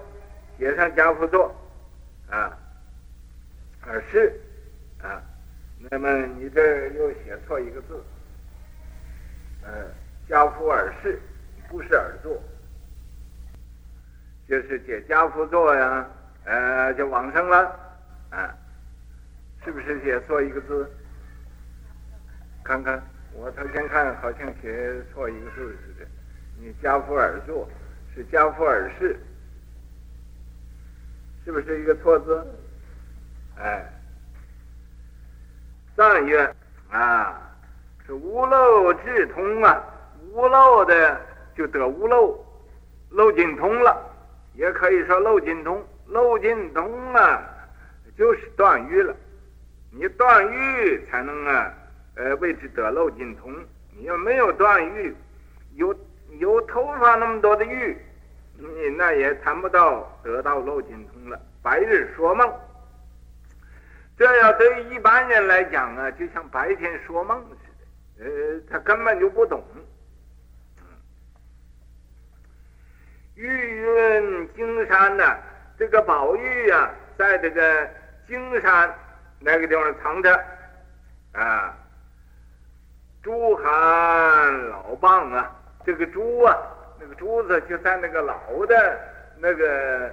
[0.59, 1.53] 写上跏趺坐，
[2.29, 2.55] 啊，
[3.81, 4.39] 而是，
[5.01, 5.19] 啊，
[5.89, 8.03] 那么你这又写错一个字。
[9.63, 9.73] 嗯，
[10.29, 11.19] 跏趺而侍，
[11.67, 12.39] 不是而坐，
[14.47, 16.07] 就是解跏趺坐呀，
[16.45, 17.75] 呃，就往生了，
[18.29, 18.55] 啊，
[19.65, 20.87] 是不是写错一个字？
[22.63, 23.01] 看看，
[23.33, 26.07] 我头先看好像写错一个字似的。
[26.59, 27.67] 你跏趺而坐
[28.17, 29.15] 是跏趺而侍，
[31.45, 32.43] 是不是一个错字？
[33.59, 33.85] 哎，
[35.95, 36.55] 但愿
[36.89, 37.43] 啊。
[38.07, 39.83] 是无漏智通啊，
[40.31, 41.21] 无漏的
[41.57, 42.41] 就得无漏，
[43.09, 44.01] 漏尽通了，
[44.55, 47.43] 也可以说漏尽通漏尽通啊，
[48.17, 49.13] 就是断欲了。
[49.91, 51.73] 你断欲才能啊，
[52.15, 53.53] 呃，为之得漏尽通。
[53.91, 55.13] 你要没有断欲，
[55.75, 55.93] 有
[56.39, 57.97] 有头发那么多的欲，
[58.59, 61.39] 你那也谈不到得到漏尽通了。
[61.61, 62.51] 白日说梦，
[64.17, 69.63] 这要对于一般人来讲啊，就像白天说梦似的，呃，他根本就不懂。
[73.35, 75.23] 玉润金山呢、
[75.77, 77.87] 这个宝玉啊，在这个
[78.27, 78.91] 金山
[79.39, 80.43] 那个地方藏着
[81.33, 81.77] 啊。
[83.23, 85.53] 珠含老蚌啊，
[85.85, 86.55] 这个珠啊，
[86.99, 88.99] 那个珠子就在那个老的
[89.37, 90.09] 那个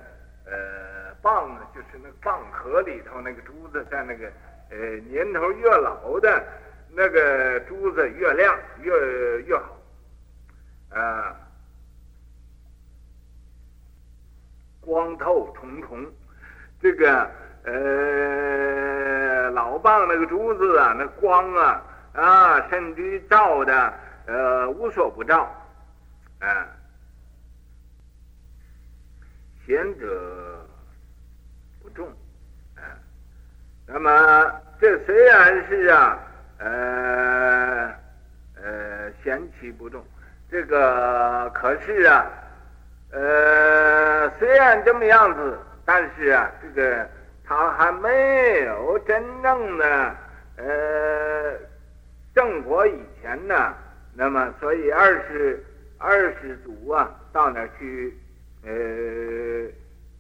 [0.47, 4.31] 呃蚌呢，就是那个蚌壳里头那个珠子，在那个
[4.70, 4.77] 呃
[5.09, 6.44] 年头越老的
[6.90, 8.92] 那个珠子越亮越
[9.42, 9.77] 越好
[10.90, 11.37] 啊。
[14.81, 16.07] 光透重重，
[16.79, 17.31] 这个
[17.64, 23.94] 呃老蚌那个珠子啊，那光啊啊，甚至于照的
[24.27, 25.51] 呃无所不照，
[26.40, 26.68] 啊，
[29.66, 30.66] 贤者
[31.83, 32.09] 不重，
[32.77, 32.83] 啊，
[33.87, 36.18] 那么这虽然是啊
[36.59, 37.94] 呃
[38.62, 40.05] 呃贤妻不重，
[40.51, 42.27] 这个可是啊。
[43.16, 47.09] 呃，虽然这么样子，但是啊，这个
[47.44, 50.16] 他还没有真正的
[50.57, 51.55] 呃
[52.35, 53.73] 正果以前呢，
[54.14, 55.64] 那么所以二世
[55.98, 58.14] 二世祖啊，到那儿去
[58.62, 58.70] 呃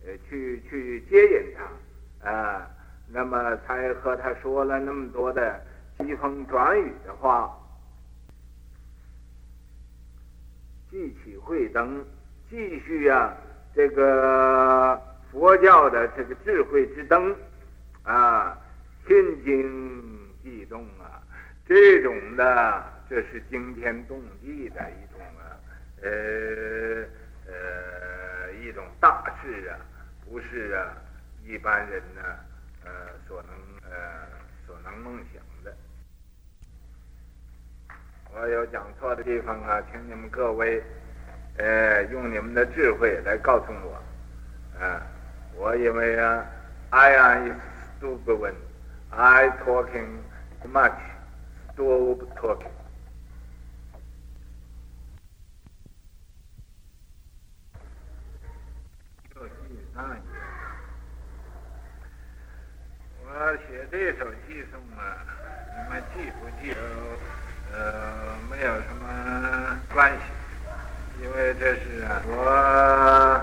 [0.06, 2.70] 呃去去接引他啊，
[3.08, 5.60] 那么才和他说了那么多的
[5.98, 7.56] 疾风转雨的话，
[10.90, 12.04] 记起慧灯。
[12.50, 13.36] 继续啊，
[13.74, 15.00] 这个
[15.32, 17.34] 佛教的这个智慧之灯
[18.04, 18.56] 啊，
[19.08, 20.02] 心经
[20.42, 21.20] 悸动啊，
[21.66, 25.13] 这种的这是惊天动地的一种，
[26.04, 27.04] 呃
[27.46, 29.80] 呃一种大事啊，
[30.28, 30.94] 不是啊
[31.44, 32.22] 一般人呢
[32.84, 32.90] 呃
[33.26, 33.54] 所能
[33.90, 34.26] 呃
[34.66, 35.74] 所能梦想的。
[38.32, 40.82] 我有讲错的地方啊，请你们各位。
[41.56, 44.02] 呃，用你们的智慧来告诉我，
[44.76, 45.00] 啊，
[45.54, 46.44] 我以为啊
[46.90, 47.60] ，I am
[48.00, 48.54] stupid,
[49.10, 50.18] I talking
[50.64, 50.98] much,
[51.76, 52.72] stupid talking。
[59.36, 60.18] 又记上一页，
[63.22, 65.22] 我写这首寄送啊，
[65.76, 66.80] 你们记不记得？
[67.72, 70.18] 呃，没有什么关系。
[71.22, 73.40] 因为这是啊，我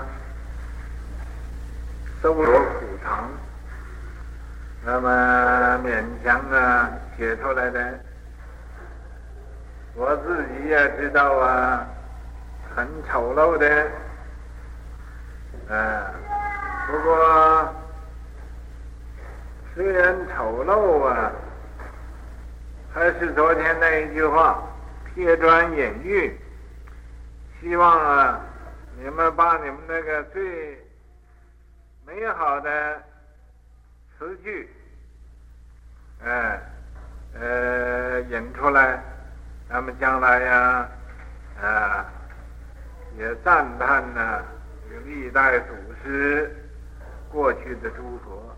[2.20, 3.30] 搜罗苦藏，
[4.84, 7.98] 那么勉强啊写出来的，
[9.94, 11.86] 我自己也知道啊，
[12.76, 13.90] 很丑陋的，
[15.72, 16.12] 啊，
[16.86, 17.74] 不过
[19.74, 21.32] 虽然丑陋啊，
[22.92, 24.62] 还是昨天那一句话，
[25.14, 26.38] 贴砖引玉。
[27.60, 28.40] 希望啊，
[28.98, 30.78] 你们把你们那个最
[32.04, 33.02] 美好的
[34.18, 34.68] 词句，
[36.22, 36.60] 哎，
[37.40, 39.00] 呃，引出来，
[39.70, 40.88] 咱们将来呀，
[41.62, 42.04] 啊，
[43.16, 44.44] 也赞叹呢，
[45.00, 46.54] 历代祖师
[47.30, 48.56] 过去的诸佛。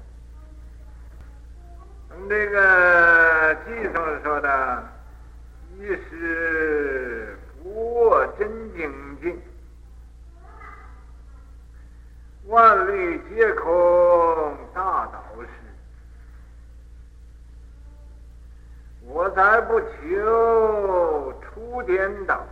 [2.08, 4.88] 从这个偈颂说的，
[5.78, 7.36] 一时。
[7.62, 8.92] 不卧真精
[9.22, 9.42] 进，
[12.44, 15.48] 万虑皆空大导师。
[19.06, 22.46] 我才不求出颠倒，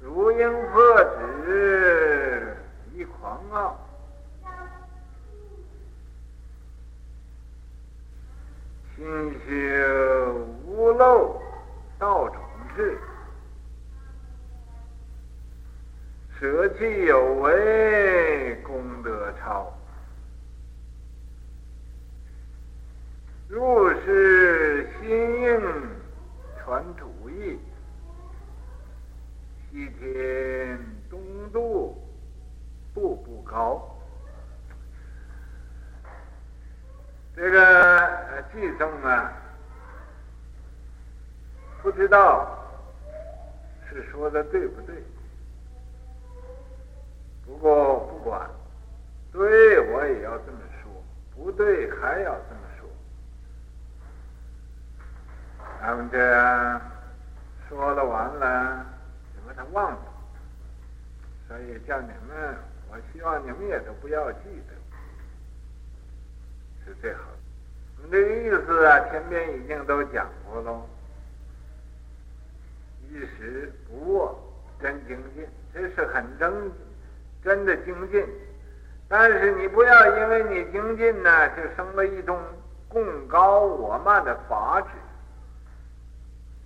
[0.00, 2.56] 如应破纸
[2.94, 3.78] 一狂傲，
[8.96, 10.34] 清修
[10.66, 11.40] 无漏。
[11.98, 12.40] 道种
[12.74, 12.98] 智，
[16.38, 19.70] 舍弃有为，功德超。
[23.48, 25.10] 入世心
[25.42, 25.60] 应
[26.58, 27.58] 传主意，
[29.70, 31.20] 一天东
[31.52, 31.96] 渡
[32.92, 33.98] 步步高。
[37.34, 39.32] 这个偈颂啊。
[41.82, 42.58] 不知道
[43.88, 45.02] 是说的对不对？
[47.46, 48.48] 不过不管，
[49.32, 50.92] 对我也要这么说，
[51.34, 52.86] 不对还要这么说。
[55.80, 56.80] 他们这样
[57.66, 58.86] 说了完了，
[59.50, 60.00] 把它忘了。
[61.48, 62.56] 所以叫你们，
[62.88, 64.38] 我希望你们也都不要记
[64.68, 64.74] 得，
[66.84, 67.38] 是最好的。
[68.04, 70.86] 你这个意思啊，前面已经都讲过了。
[73.08, 74.40] 一时不握
[74.80, 75.44] 真精进，
[75.74, 76.70] 这是很真
[77.42, 78.24] 真的精进。
[79.08, 82.40] 但是你不要因为你精进呢，就生了一种
[82.88, 84.88] 共高我慢的法执，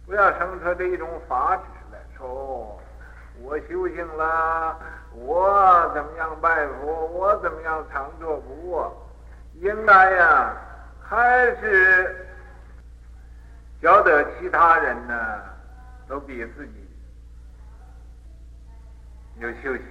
[0.05, 1.63] 不要生出这一种法执
[2.25, 2.81] 哦，
[3.43, 4.79] 我修行了，
[5.13, 9.11] 我怎么样拜佛，我怎么样常坐不卧，
[9.55, 10.57] 应该呀，
[11.01, 12.27] 还是
[13.81, 15.55] 晓得其他人呢。
[16.07, 16.87] 都比自己
[19.39, 19.83] 有修行，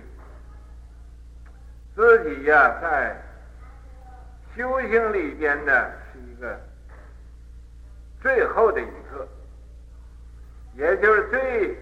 [1.95, 3.19] 自己呀、在
[4.55, 5.71] 修行里边呢，
[6.11, 6.55] 是一个
[8.21, 9.27] 最后的一刻，
[10.75, 11.75] 也就是最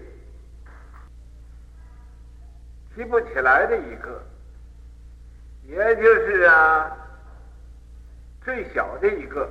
[2.94, 4.22] 提不起来的一个，
[5.64, 6.96] 也就是啊，
[8.44, 9.48] 最小的一个。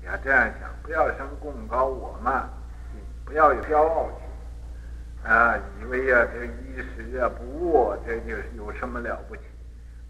[0.00, 2.48] 你要这样想，不要生贡高我慢。
[3.24, 5.56] 不要有骄傲心啊！
[5.80, 9.42] 以为呀、啊，这衣食啊不卧，这就是有什么了不起？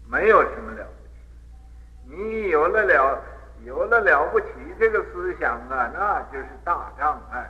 [0.09, 2.17] 没有什么了不起。
[2.17, 3.21] 你有了了，
[3.63, 7.49] 有了了不起这个思想啊，那就是大障碍。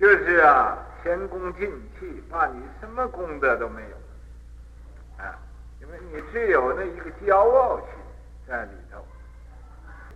[0.00, 5.38] 就是啊，前功尽弃，把你什么功德都没有啊！
[5.80, 7.86] 因为你只有那一个骄傲心
[8.48, 9.06] 在里头，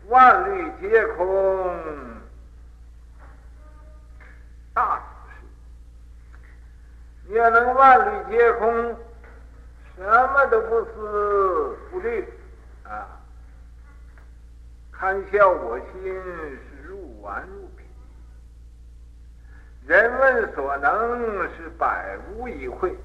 [0.08, 1.80] 万虑皆空。
[4.74, 5.02] 大事，
[7.28, 8.96] 你要能万虑皆空，
[9.96, 12.26] 什么都不思不虑
[12.82, 13.06] 啊！
[14.90, 17.69] 堪笑我心是入顽入，
[19.86, 22.96] 人问所能是百无一会，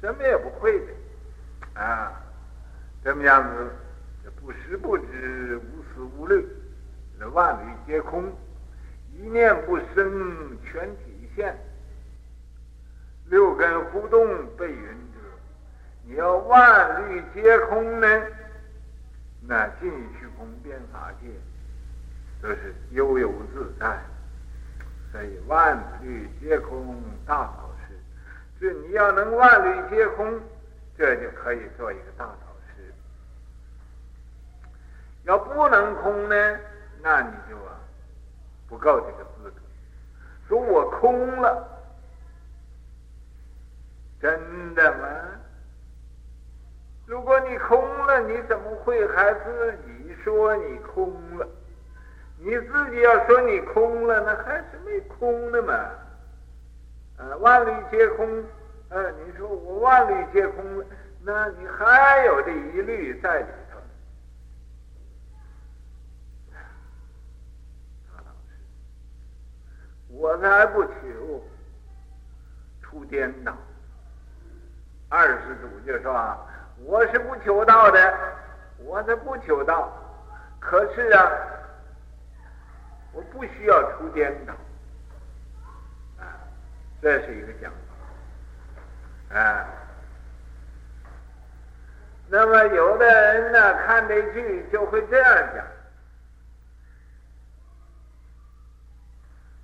[0.00, 2.12] 什么也不会的啊！
[3.02, 3.70] 这么样子，
[4.40, 6.46] 不识不知，无思无虑，
[7.18, 8.32] 这万虑皆空。
[9.12, 11.52] 一念不生，全体现；
[13.26, 15.20] 六根互动，被云遮。
[16.04, 18.06] 你要万虑皆空呢？
[19.42, 21.28] 那进虚空遍法界
[22.40, 23.98] 都是悠游自在。
[25.12, 27.98] 所以万虑皆空，大导师。
[28.58, 30.40] 所以你要能万虑皆空，
[30.96, 32.46] 这就可以做一个大导
[32.76, 32.92] 师。
[35.24, 36.58] 要不能空呢？
[37.02, 37.76] 那你就啊。
[38.68, 39.60] 不够这个资格，
[40.46, 41.68] 说我空了，
[44.20, 45.08] 真的吗？
[47.04, 51.48] 如果你空了，你怎么会还自己说你空了？
[52.42, 55.74] 你自己要说你空了，那还是没空的嘛。
[57.18, 58.42] 啊，万虑皆空，
[58.88, 60.86] 啊，你说我万虑皆空了，
[61.22, 63.78] 那你还有这一虑在里头。
[70.08, 71.44] 我才不求
[72.80, 73.54] 出颠倒。
[75.10, 76.12] 二世祖就说
[76.84, 78.18] ：“我是不求道的，
[78.78, 79.92] 我才不求道。
[80.58, 81.30] 可是啊，
[83.12, 84.52] 我不需要出颠倒。
[86.18, 86.38] 啊，
[87.02, 87.72] 这是一个讲
[89.28, 89.38] 法。
[89.38, 89.66] 啊，
[92.28, 95.66] 那么有的人呢，看这句就会这样讲。”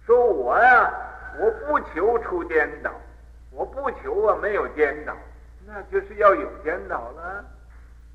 [0.06, 0.92] 说我呀，
[1.38, 2.92] 我不求出颠倒，
[3.50, 5.16] 我不求啊没有颠倒，
[5.66, 7.44] 那就是要有颠倒了，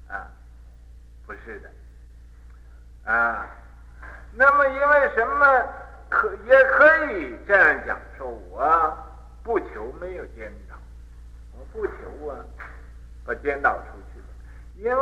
[0.08, 0.32] 啊，
[1.26, 1.70] 不是的，
[3.12, 3.46] 啊，
[4.34, 5.66] 那么因为什么
[6.10, 8.98] 可也可以这样讲，说我
[9.44, 10.76] 不求没有颠倒，
[11.58, 12.38] 我不求啊
[13.26, 14.26] 把颠倒出去了，
[14.76, 15.02] 因为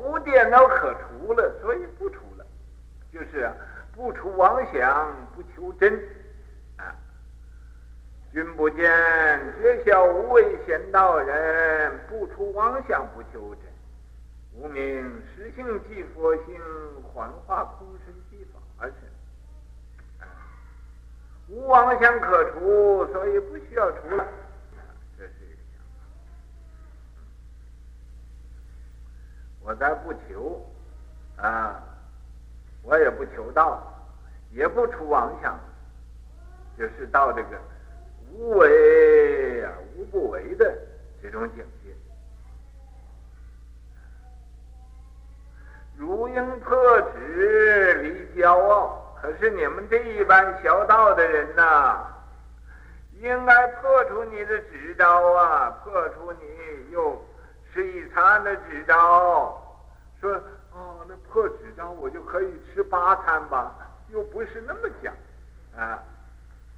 [0.00, 2.44] 无颠倒可除了，所以不除了，
[3.12, 3.52] 就是啊
[3.94, 6.02] 不除妄想，不求真。
[8.32, 8.82] 君不见，
[9.60, 13.62] 绝晓无为仙道人，不除妄想不求真。
[14.56, 16.60] 无名实性即佛性，
[17.12, 18.13] 幻化空身
[21.48, 24.26] 无妄想可除，所以不需要除了。
[25.18, 26.00] 这是一个想法。
[29.60, 30.64] 我再不求，
[31.36, 31.82] 啊，
[32.82, 33.82] 我也不求道，
[34.52, 35.58] 也不除妄想，
[36.78, 37.60] 就是到这个
[38.32, 40.76] 无为啊，无不为的
[41.22, 41.94] 这种境界。
[45.96, 49.03] 如应破止离骄傲。
[49.24, 52.06] 可是你们这一般修道的人呐、
[53.20, 57.24] 应该破除你的执招啊，破除你又
[57.72, 59.58] 吃一餐的执招。
[60.20, 60.30] 说
[60.72, 63.74] 哦，那破执招我就可以吃八餐吧？
[64.10, 65.14] 又不是那么讲，
[65.74, 66.02] 啊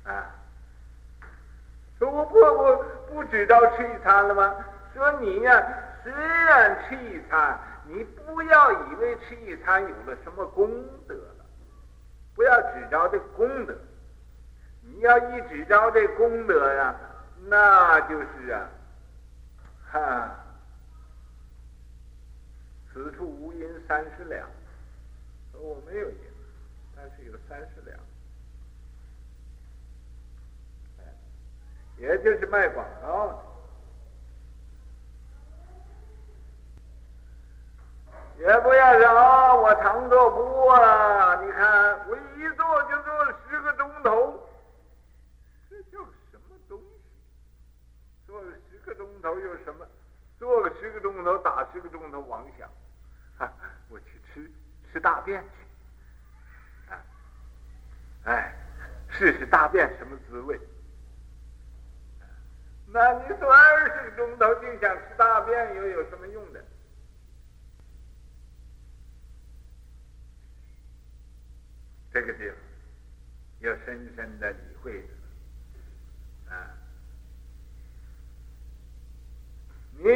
[0.04, 0.30] 啊。
[1.98, 4.54] 说我不不不知道吃一餐了吗？
[4.94, 5.66] 说你呀、
[6.04, 10.70] 虽然吃一餐，你不要以为吃一餐有了什么功
[11.08, 11.16] 德，
[12.36, 13.76] 不要只着这功德。
[14.82, 16.94] 你要一只着这功德呀，
[17.46, 18.68] 那就是啊，
[19.90, 20.44] 哈，
[22.92, 24.48] 此处无银三十两。
[25.54, 26.18] 我没有银，
[26.94, 27.98] 但是有三十两。
[31.98, 33.42] 也就是卖广告
[38.38, 44.48] 也不要说哦，我常坐步啊，你看我一坐就坐十个钟头，
[45.70, 45.98] 这叫
[46.30, 46.84] 什么东西？
[48.26, 49.86] 坐个十个钟头有什么？
[50.38, 52.68] 坐个十个钟头打十个钟头妄想，
[53.38, 53.52] 啊，
[53.88, 54.50] 我去吃
[54.92, 57.00] 吃大便去，啊，
[58.24, 58.54] 哎，
[59.08, 60.60] 试试大便什么滋味？
[62.88, 66.62] 那你说二十个钟头就想吃大便，又有什么用的？
[72.16, 72.56] 这个地方
[73.58, 76.72] 要深深的理会的啊！
[79.98, 80.08] 你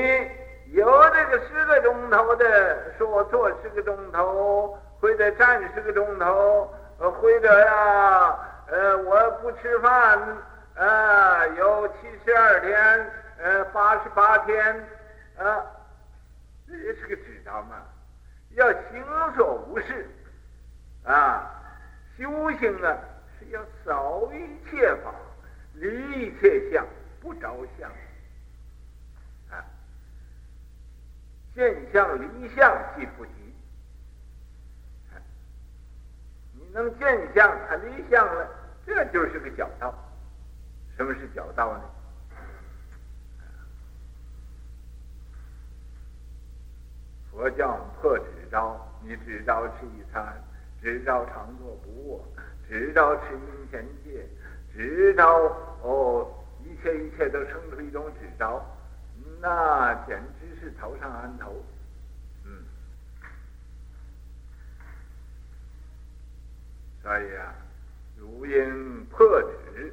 [0.74, 8.38] 有这个十个钟头的，说我坐十个钟头，或者站十个钟头，或者呀，
[8.68, 10.38] 呃，我不吃饭。
[10.76, 14.74] 啊，有七十二天，呃，八十八天，
[15.36, 15.66] 啊，
[16.66, 17.82] 这也是个指导嘛。
[18.52, 19.04] 要行
[19.36, 20.08] 所无事，
[21.04, 21.59] 啊，
[22.20, 22.98] 修行啊
[23.38, 25.14] 是要扫一切法，
[25.72, 25.88] 离
[26.20, 26.86] 一切相，
[27.18, 27.90] 不着相，
[29.50, 29.64] 啊，
[31.54, 33.32] 见相离相即不及。
[36.52, 38.46] 你能见相，他离相了，
[38.84, 39.94] 这就是个教道。
[40.98, 41.84] 什么是教道呢？
[47.30, 50.38] 佛教破执着，你执着吃一餐，
[50.82, 52.24] 执着常坐不卧，
[52.68, 54.26] 执着持名前戒，
[54.74, 55.24] 执着
[55.82, 56.26] 哦，
[56.64, 58.64] 一切一切都生出一种执着，
[59.40, 61.54] 那简直是头上安头。
[62.44, 62.64] 嗯，
[67.02, 67.54] 所以啊，
[68.16, 69.92] 如应破纸。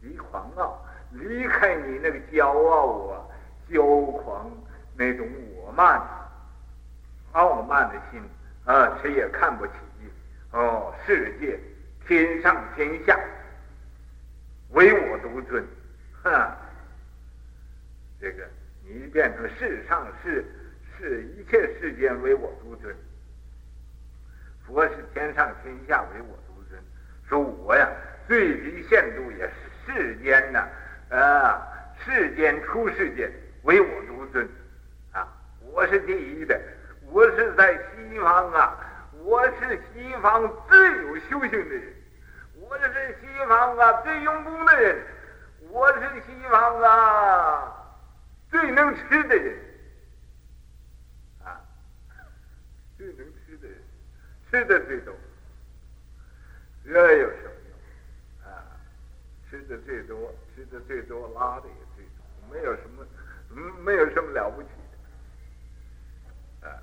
[0.00, 3.24] 离狂傲，离开你那个骄傲啊、
[3.70, 4.50] 骄狂
[4.94, 5.26] 那种
[5.56, 5.98] 我慢、
[7.32, 8.20] 傲慢的心
[8.66, 9.72] 啊，谁也看不起
[10.54, 10.94] 哦。
[11.06, 11.60] 世界
[12.06, 13.18] 天上天下，
[14.70, 15.62] 唯我独尊，
[16.22, 16.56] 哈，
[18.18, 18.48] 这个
[18.82, 20.44] 你变成世上世
[20.96, 22.94] 世一切世间唯我独尊，
[24.66, 26.82] 佛是天上天下唯我独尊，
[27.28, 27.88] 说我呀
[28.26, 29.52] 最低限度也是。
[29.86, 30.66] 世间呢，
[31.10, 31.62] 啊，
[32.02, 33.30] 世间出世间，
[33.64, 34.48] 唯我独尊，
[35.12, 35.28] 啊，
[35.60, 36.58] 我是第一的，
[37.10, 38.78] 我是在西方啊，
[39.24, 41.94] 我是西方最有修行的人，
[42.56, 45.02] 我是西方啊最用功的人，
[45.70, 47.72] 我是西方啊
[48.50, 49.58] 最能吃的人，
[51.42, 51.58] 啊，
[52.98, 53.78] 最能吃的人，
[54.50, 55.14] 吃的最多，
[56.84, 58.60] 这有什么用啊？
[59.48, 62.22] 吃的最多，吃的最多，拉的也最多，
[62.52, 63.06] 没有什么，
[63.82, 64.68] 没有什么了不起
[66.60, 66.76] 的，啊，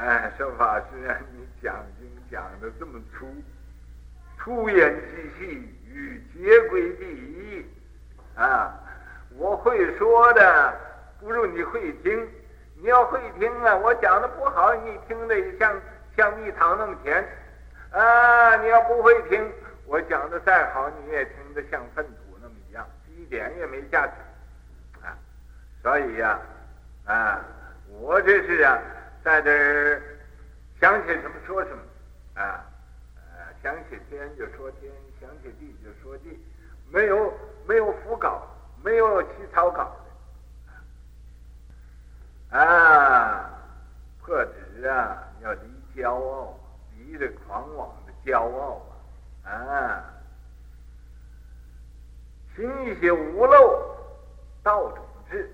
[0.00, 3.26] 哎，说法师啊，你讲经讲的这么粗，
[4.38, 5.44] 粗言细细
[5.84, 7.66] 语，皆归第一，
[8.34, 8.80] 啊，
[9.36, 10.74] 我会说的
[11.20, 12.26] 不如你会听，
[12.76, 15.78] 你要会听啊，我讲的不好，你听的也像
[16.16, 17.22] 像蜜糖那么甜，
[17.90, 19.52] 啊，你要不会听。
[19.84, 22.88] 我讲的再好，你也听得像粪土那么一样，
[23.18, 24.12] 一点也没价值
[25.04, 25.12] 啊！
[25.82, 26.38] 所以呀，
[27.04, 27.44] 啊，
[28.00, 28.78] 我这是啊，
[29.22, 30.02] 在这儿
[30.80, 31.82] 想起什么说什么
[32.40, 32.64] 啊，
[33.16, 34.90] 呃，想起天就说天，
[35.20, 36.38] 想起地就说地，
[36.90, 37.32] 没有
[37.66, 38.46] 没有副稿，
[38.82, 39.94] 没有起草稿
[42.50, 43.50] 的啊！
[44.22, 45.60] 破纸啊，要离
[45.94, 46.58] 骄傲，
[46.96, 48.86] 离这狂妄的骄傲。
[49.44, 50.04] 啊，啊
[52.54, 52.66] 勤
[53.00, 53.96] 修无漏，
[54.62, 55.50] 道种智。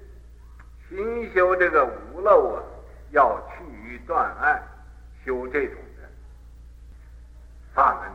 [0.89, 2.63] 勤修这个无漏啊，
[3.11, 4.63] 要去断爱，
[5.25, 6.09] 修这种的
[7.75, 8.11] 法门。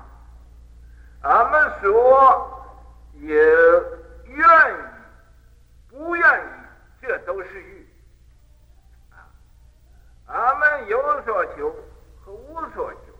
[1.21, 2.65] 俺们说
[3.13, 3.33] 也
[4.25, 4.77] 愿意，
[5.89, 6.49] 不愿意，
[7.01, 7.87] 这都是欲。
[9.11, 9.29] 啊，
[10.27, 11.75] 俺们有所求
[12.19, 13.13] 和无所求，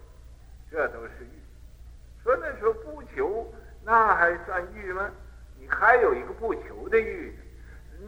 [0.72, 1.42] 这都是欲。
[2.24, 3.52] 说那说不求，
[3.84, 5.10] 那还算欲吗？
[5.58, 7.38] 你还有一个不求的欲，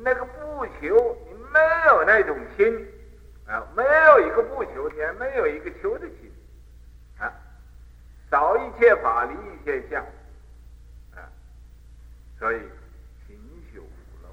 [0.03, 2.87] 那个不求，你没有那种心
[3.47, 6.31] 啊，没有一个不求，天没有一个求的心
[7.19, 7.31] 啊，
[8.31, 10.03] 少一切法，离一切相。
[11.15, 11.29] 啊，
[12.39, 12.59] 所以
[13.27, 13.37] 勤
[13.73, 14.29] 修无漏，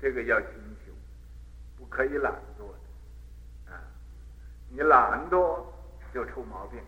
[0.00, 0.48] 这个要勤
[0.86, 0.92] 修，
[1.78, 3.72] 不可以懒惰的。
[3.72, 3.82] 啊，
[4.70, 5.62] 你懒惰
[6.12, 6.80] 就出毛病。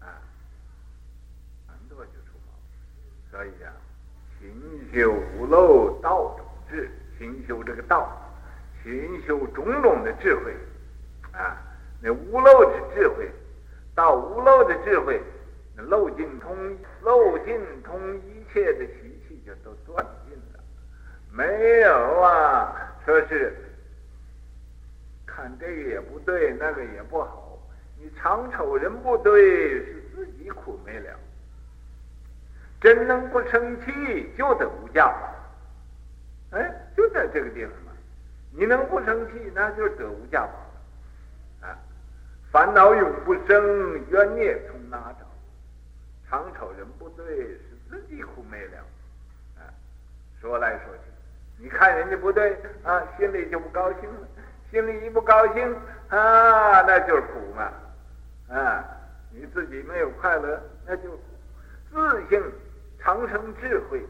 [0.00, 0.06] 啊，
[1.68, 3.86] 懒惰就出毛病，所以呀、啊。
[4.40, 4.52] 勤
[4.94, 6.88] 修无漏道种智，
[7.18, 8.27] 勤修这个道，
[8.88, 10.56] 勤修种种的智慧，
[11.32, 11.58] 啊，
[12.00, 13.30] 那无漏的智慧，
[13.94, 15.20] 到无漏的智慧，
[15.76, 16.56] 那漏尽通
[17.02, 20.60] 漏尽通一切的习气就都断尽了，
[21.30, 23.54] 没有啊，说是
[25.26, 27.58] 看这个也不对，那个也不好，
[28.00, 29.40] 你常瞅人不对，
[29.84, 31.10] 是自己苦没了。
[32.80, 35.12] 真能不生气，就得无价。
[36.52, 37.72] 哎，就在这个地方。
[38.58, 41.68] 你能不生气，那就是得无价宝了。
[41.68, 41.78] 啊，
[42.50, 45.24] 烦恼永不生，冤孽从哪找？
[46.28, 48.78] 常瞅人不对，是自己苦没了。
[49.58, 49.70] 啊，
[50.40, 54.26] 说来说去，你看人家不对啊，心里就不高兴了。
[54.72, 55.72] 心里一不高兴
[56.08, 57.72] 啊，那就是苦嘛。
[58.52, 58.84] 啊，
[59.30, 61.16] 你自己没有快乐，那就
[61.92, 62.42] 自性。
[62.98, 64.04] 长生智慧，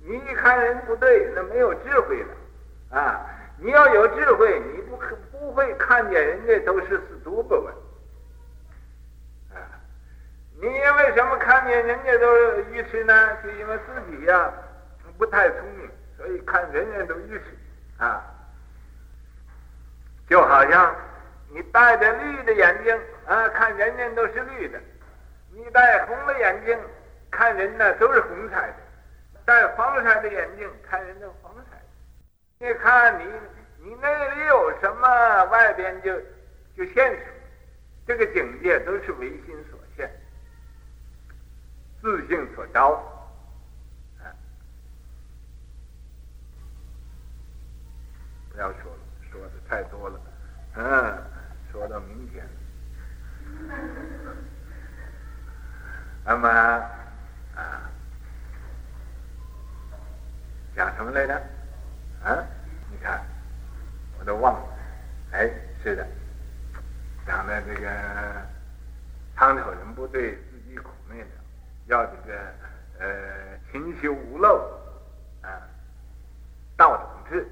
[0.00, 3.24] 你一看人不对，那没有智慧了啊！
[3.62, 7.72] 你要有智慧，你不可不会看见人家都是死猪不闻
[9.54, 9.56] 啊！
[10.60, 13.36] 你为什么看见人家都是愚痴呢？
[13.42, 14.52] 就因为自己呀、
[15.16, 17.44] 不太聪明，所以看人人都愚痴
[17.98, 18.24] 啊！
[20.28, 20.94] 就好像
[21.48, 24.78] 你戴着绿的眼镜啊，看人人都是绿的；
[25.52, 26.78] 你戴红的眼镜。
[27.34, 28.74] 看人呢都是红彩的，
[29.46, 31.34] 戴黄色的眼镜看人都。
[32.62, 33.24] 你看你
[33.80, 36.16] 你那里有什么，外边就
[36.76, 37.32] 就现什么。
[38.06, 40.08] 这个境界都是唯心所现，
[42.00, 43.02] 自性所招。
[48.52, 48.98] 不要说了，
[49.32, 50.20] 说的太多了。
[50.76, 51.18] 嗯，
[51.72, 52.48] 说到明天。
[56.24, 56.48] 那么。
[57.56, 57.90] 啊，
[60.76, 61.42] 讲什么来着？
[62.24, 62.46] 啊，
[62.90, 63.20] 你看，
[64.18, 64.68] 我都忘了。
[65.32, 65.50] 哎，
[65.82, 66.06] 是的，
[67.26, 67.90] 讲的这个
[69.36, 71.26] 常瞅人不对，自己苦没了。
[71.86, 72.38] 要这个
[73.00, 74.56] 呃，勤修无漏
[75.42, 75.50] 啊，
[76.76, 77.48] 道种智，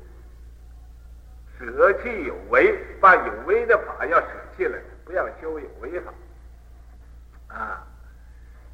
[1.59, 6.13] 舍弃有为，把有为的法要舍弃了，不要修有为法
[7.49, 7.85] 啊。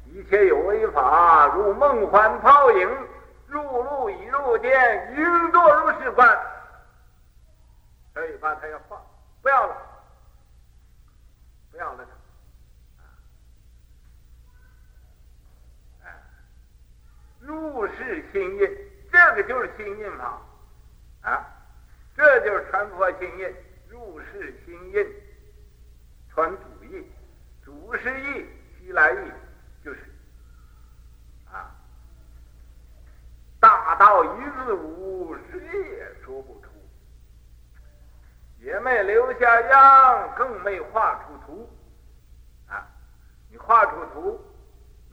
[0.05, 2.89] 一切有为法，如梦幻泡影，
[3.47, 6.37] 入路已入殿，应作如是观。
[8.13, 9.01] 所以把他要放，
[9.41, 9.77] 不要了，
[11.71, 12.11] 不要了它。
[17.39, 18.59] 入世心印，
[19.11, 20.41] 这个就是心印法
[21.21, 21.47] 啊，
[22.15, 23.55] 这就是传佛心印，
[23.87, 25.05] 入世心印，
[26.33, 27.09] 传主义，
[27.63, 28.45] 祖师意，
[28.79, 29.31] 西来意。
[29.85, 30.01] 就是，
[31.49, 31.71] 啊，
[33.59, 36.69] 大道一字无，谁也说不出，
[38.59, 41.69] 也没留下样，更没画出图，
[42.67, 42.87] 啊，
[43.49, 44.39] 你画出图，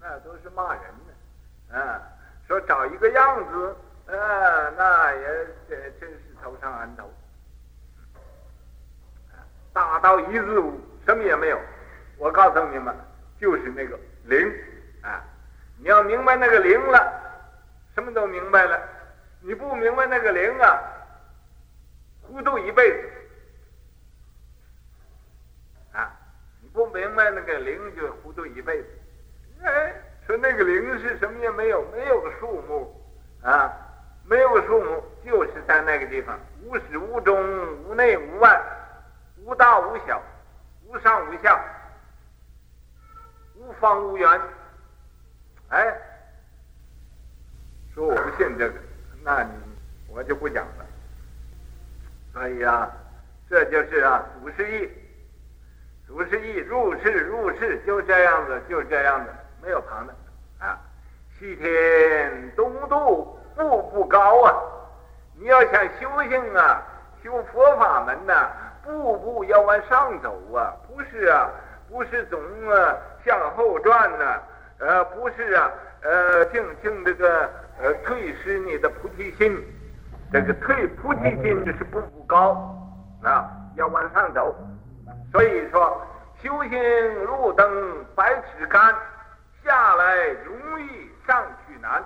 [0.01, 2.03] 那都是骂人的，啊，
[2.47, 3.76] 说找一个样子，
[4.07, 7.11] 啊，那也这真是头上安头，
[9.72, 11.59] 大道一字无，什么也没有，
[12.18, 12.95] 我告诉你们，
[13.38, 13.99] 就是那个。
[14.26, 14.51] 灵
[15.03, 15.22] 啊！
[15.76, 17.24] 你要明白那个灵了，
[17.95, 18.80] 什么都明白了。
[19.40, 20.82] 你不明白那个灵啊，
[22.22, 23.11] 糊涂一辈子
[25.92, 26.11] 啊！
[26.61, 28.88] 你不明白那个灵，就糊涂一辈子。
[29.62, 29.95] 哎，
[30.26, 33.01] 说那个灵是什么也没有，没有个数目
[33.42, 33.70] 啊，
[34.24, 37.38] 没有个数目，就是在那个地方，无始无终，
[37.84, 38.61] 无内无外，
[39.45, 40.22] 无大无小，
[40.86, 41.62] 无上无下。
[43.57, 44.40] 无方无圆，
[45.68, 45.97] 哎，
[47.95, 48.74] 说我不信这个，
[49.22, 49.51] 那你
[50.09, 50.86] 我就不讲了。
[52.32, 52.90] 所以啊，
[53.49, 54.90] 这就是啊，祖师意。
[56.07, 59.30] 祖师意入世入世就这样子，就这样子，
[59.62, 60.14] 没有旁的
[60.59, 60.78] 啊。
[61.38, 64.55] 西天东渡，步步高啊！
[65.36, 66.82] 你要想修行啊，
[67.22, 68.51] 修佛法门呐、
[68.84, 71.51] 步步要往上走啊，不是啊，
[71.88, 74.42] 不是总啊向后转呐、
[74.78, 75.72] 呃，不是啊，
[76.03, 77.51] 呃，净净这个
[77.81, 79.62] 呃退失你的菩提心，
[80.33, 82.53] 这个退菩提心就是步步高
[83.22, 84.55] 啊，要往上走。
[85.33, 86.01] 所以说，
[86.43, 87.66] 修行路登
[88.14, 88.95] 百尺竿，
[89.64, 92.03] 下来容易，上去难。